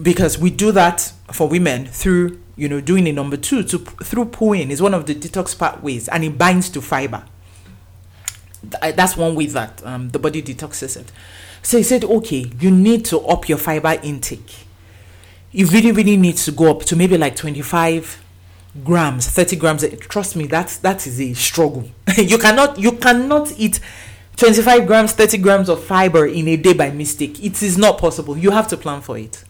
Because 0.00 0.38
we 0.38 0.50
do 0.50 0.72
that 0.72 1.12
for 1.32 1.48
women 1.48 1.86
through 1.86 2.40
you 2.56 2.68
know 2.68 2.80
doing 2.80 3.06
a 3.08 3.12
number 3.12 3.36
two 3.36 3.62
to 3.62 3.78
through 3.78 4.26
pooing 4.26 4.70
is 4.70 4.82
one 4.82 4.94
of 4.94 5.06
the 5.06 5.14
detox 5.14 5.58
pathways 5.58 6.08
and 6.08 6.24
it 6.24 6.36
binds 6.36 6.68
to 6.70 6.80
fiber. 6.82 7.24
That's 8.62 9.16
one 9.16 9.34
way 9.34 9.46
that 9.46 9.84
um, 9.86 10.10
the 10.10 10.18
body 10.18 10.42
detoxes 10.42 10.96
it. 10.96 11.12
So 11.62 11.78
he 11.78 11.82
said 11.82 12.04
okay 12.04 12.50
you 12.60 12.70
need 12.70 13.04
to 13.06 13.20
up 13.20 13.48
your 13.48 13.58
fiber 13.58 13.98
intake. 14.02 14.66
You 15.52 15.66
really 15.66 15.92
really 15.92 16.16
need 16.16 16.36
to 16.38 16.52
go 16.52 16.70
up 16.70 16.82
to 16.84 16.96
maybe 16.96 17.16
like 17.16 17.36
25 17.36 18.22
grams 18.84 19.28
30 19.28 19.56
grams 19.56 19.84
eh, 19.84 19.96
trust 19.96 20.36
me 20.36 20.46
that 20.46 20.78
that 20.82 21.06
is 21.06 21.20
a 21.20 21.32
struggle. 21.34 21.88
You 22.16 22.38
cannot 22.38 22.78
you 22.78 22.92
cannot 22.92 23.52
eat 23.58 23.80
25 24.36 24.86
grams 24.86 25.12
30 25.12 25.38
grams 25.38 25.68
of 25.68 25.82
fiber 25.82 26.26
in 26.26 26.48
a 26.48 26.56
day 26.56 26.72
by 26.72 26.90
mistake. 26.90 27.42
It 27.42 27.62
is 27.62 27.78
not 27.78 27.98
possible. 27.98 28.36
You 28.36 28.50
have 28.50 28.68
to 28.68 28.76
plan 28.76 29.00
for 29.00 29.16
it. 29.18 29.44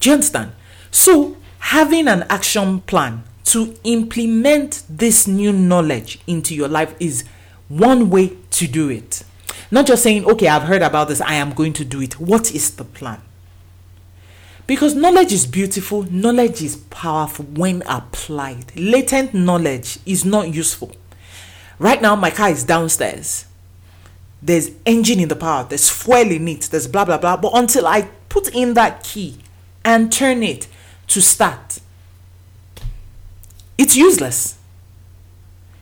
Do 0.00 0.08
you 0.08 0.14
understand? 0.14 0.52
So 0.90 1.36
having 1.58 2.08
an 2.08 2.24
action 2.28 2.80
plan 2.80 3.24
to 3.44 3.74
implement 3.84 4.82
this 4.88 5.26
new 5.26 5.52
knowledge 5.52 6.20
into 6.26 6.54
your 6.54 6.68
life 6.68 6.94
is 7.00 7.24
one 7.68 8.10
way 8.10 8.36
to 8.50 8.66
do 8.66 8.88
it. 8.88 9.22
Not 9.70 9.86
just 9.86 10.02
saying 10.02 10.24
okay 10.26 10.48
i've 10.48 10.64
heard 10.64 10.82
about 10.82 11.08
this. 11.08 11.20
I 11.20 11.34
am 11.34 11.52
going 11.52 11.72
to 11.74 11.84
do 11.84 12.00
it. 12.00 12.20
What 12.20 12.54
is 12.54 12.70
the 12.76 12.84
plan 12.84 13.20
because 14.66 14.94
knowledge 14.94 15.32
is 15.32 15.46
beautiful, 15.46 16.04
knowledge 16.04 16.62
is 16.62 16.76
powerful 16.76 17.44
when 17.44 17.82
applied. 17.86 18.72
Latent 18.76 19.34
knowledge 19.34 19.98
is 20.06 20.24
not 20.24 20.54
useful. 20.54 20.92
Right 21.78 22.00
now, 22.00 22.14
my 22.14 22.30
car 22.30 22.50
is 22.50 22.64
downstairs. 22.64 23.46
There's 24.40 24.70
engine 24.86 25.20
in 25.20 25.28
the 25.28 25.36
power, 25.36 25.64
there's 25.68 25.90
fuel 25.90 26.30
in 26.30 26.48
it, 26.48 26.62
there's 26.70 26.88
blah 26.88 27.04
blah 27.04 27.18
blah. 27.18 27.36
But 27.36 27.52
until 27.54 27.86
I 27.86 28.08
put 28.28 28.54
in 28.54 28.74
that 28.74 29.04
key 29.04 29.38
and 29.84 30.12
turn 30.12 30.42
it 30.42 30.66
to 31.08 31.20
start, 31.20 31.80
it's 33.78 33.96
useless. 33.96 34.58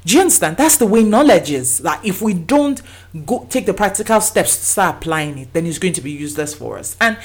Do 0.05 0.15
you 0.15 0.21
understand? 0.21 0.57
That's 0.57 0.79
the 0.79 0.87
way 0.87 1.03
knowledge 1.03 1.51
is. 1.51 1.79
That 1.79 2.05
if 2.05 2.23
we 2.23 2.33
don't 2.33 2.81
go 3.27 3.47
take 3.51 3.67
the 3.67 3.75
practical 3.75 4.21
steps 4.21 4.57
to 4.57 4.65
start 4.65 4.97
applying 4.97 5.39
it, 5.39 5.53
then 5.53 5.67
it's 5.67 5.79
going 5.79 5.93
to 5.95 6.01
be 6.01 6.11
useless 6.11 6.55
for 6.55 6.79
us. 6.79 6.97
And 7.01 7.19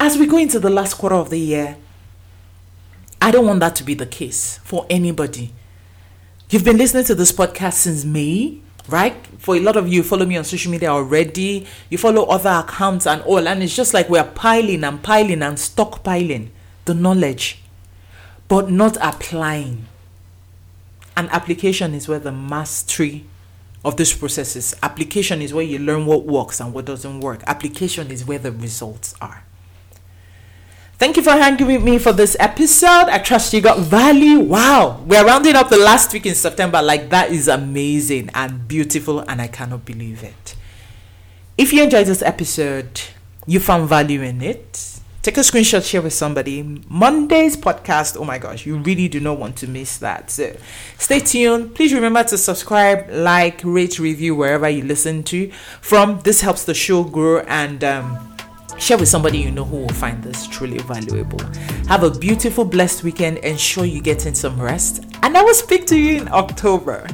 as 0.00 0.16
we 0.16 0.26
go 0.26 0.38
into 0.38 0.58
the 0.58 0.70
last 0.70 0.94
quarter 0.94 1.14
of 1.14 1.28
the 1.28 1.38
year, 1.38 1.76
I 3.20 3.30
don't 3.30 3.46
want 3.46 3.60
that 3.60 3.76
to 3.76 3.84
be 3.84 3.92
the 3.92 4.06
case 4.06 4.58
for 4.64 4.86
anybody. 4.88 5.52
You've 6.48 6.64
been 6.64 6.78
listening 6.78 7.04
to 7.04 7.14
this 7.14 7.30
podcast 7.30 7.74
since 7.74 8.06
May, 8.06 8.60
right? 8.88 9.14
For 9.38 9.56
a 9.56 9.60
lot 9.60 9.76
of 9.76 9.86
you, 9.86 10.02
follow 10.02 10.24
me 10.24 10.38
on 10.38 10.44
social 10.44 10.72
media 10.72 10.88
already. 10.88 11.66
You 11.90 11.98
follow 11.98 12.24
other 12.24 12.48
accounts 12.66 13.06
and 13.06 13.20
all, 13.22 13.46
and 13.46 13.62
it's 13.62 13.76
just 13.76 13.92
like 13.92 14.08
we're 14.08 14.24
piling 14.24 14.84
and 14.84 15.02
piling 15.02 15.42
and 15.42 15.58
stockpiling 15.58 16.48
the 16.86 16.94
knowledge, 16.94 17.62
but 18.48 18.70
not 18.70 18.96
applying. 19.02 19.86
And 21.14 21.28
application 21.28 21.92
is 21.92 22.08
where 22.08 22.18
the 22.18 22.32
mastery 22.32 23.26
of 23.84 23.98
this 23.98 24.14
process 24.14 24.56
is 24.56 24.74
application 24.82 25.42
is 25.42 25.52
where 25.52 25.64
you 25.64 25.78
learn 25.78 26.06
what 26.06 26.24
works 26.24 26.58
and 26.58 26.72
what 26.72 26.86
doesn't 26.86 27.20
work. 27.20 27.42
Application 27.46 28.10
is 28.10 28.24
where 28.24 28.38
the 28.38 28.50
results 28.50 29.14
are. 29.20 29.44
Thank 31.00 31.16
you 31.16 31.22
for 31.22 31.30
hanging 31.30 31.66
with 31.66 31.82
me 31.82 31.96
for 31.96 32.12
this 32.12 32.36
episode. 32.38 33.08
I 33.08 33.16
trust 33.20 33.54
you 33.54 33.62
got 33.62 33.78
value. 33.78 34.38
Wow, 34.38 35.02
we're 35.06 35.24
rounding 35.24 35.56
up 35.56 35.70
the 35.70 35.78
last 35.78 36.12
week 36.12 36.26
in 36.26 36.34
September. 36.34 36.82
Like, 36.82 37.08
that 37.08 37.30
is 37.30 37.48
amazing 37.48 38.28
and 38.34 38.68
beautiful, 38.68 39.20
and 39.20 39.40
I 39.40 39.46
cannot 39.46 39.86
believe 39.86 40.22
it. 40.22 40.56
If 41.56 41.72
you 41.72 41.82
enjoyed 41.82 42.06
this 42.06 42.20
episode, 42.20 43.00
you 43.46 43.60
found 43.60 43.88
value 43.88 44.20
in 44.20 44.42
it, 44.42 45.00
take 45.22 45.38
a 45.38 45.40
screenshot, 45.40 45.88
share 45.88 46.02
with 46.02 46.12
somebody. 46.12 46.62
Monday's 46.62 47.56
podcast, 47.56 48.18
oh 48.20 48.24
my 48.26 48.36
gosh, 48.36 48.66
you 48.66 48.76
really 48.76 49.08
do 49.08 49.20
not 49.20 49.38
want 49.38 49.56
to 49.56 49.66
miss 49.66 49.96
that. 49.96 50.30
So 50.30 50.54
stay 50.98 51.20
tuned. 51.20 51.74
Please 51.74 51.94
remember 51.94 52.24
to 52.24 52.36
subscribe, 52.36 53.08
like, 53.08 53.62
rate, 53.64 53.98
review 53.98 54.34
wherever 54.34 54.68
you 54.68 54.84
listen 54.84 55.22
to 55.22 55.50
from. 55.80 56.20
This 56.24 56.42
helps 56.42 56.64
the 56.64 56.74
show 56.74 57.04
grow 57.04 57.38
and 57.48 57.82
um, 57.84 58.36
share 58.78 58.98
with 58.98 59.08
somebody 59.08 59.38
you 59.38 59.50
know 59.50 59.64
who 59.64 59.78
will 59.78 59.94
find 59.94 60.22
this 60.22 60.46
truly 60.46 60.78
valuable. 60.78 61.40
Have 61.88 62.02
a 62.02 62.10
beautiful, 62.10 62.64
blessed 62.64 63.04
weekend. 63.04 63.38
Ensure 63.38 63.84
you 63.84 64.00
get 64.00 64.26
in 64.26 64.34
some 64.34 64.60
rest. 64.60 65.04
And 65.22 65.36
I 65.36 65.42
will 65.42 65.54
speak 65.54 65.86
to 65.86 65.98
you 65.98 66.20
in 66.20 66.28
October. 66.28 67.06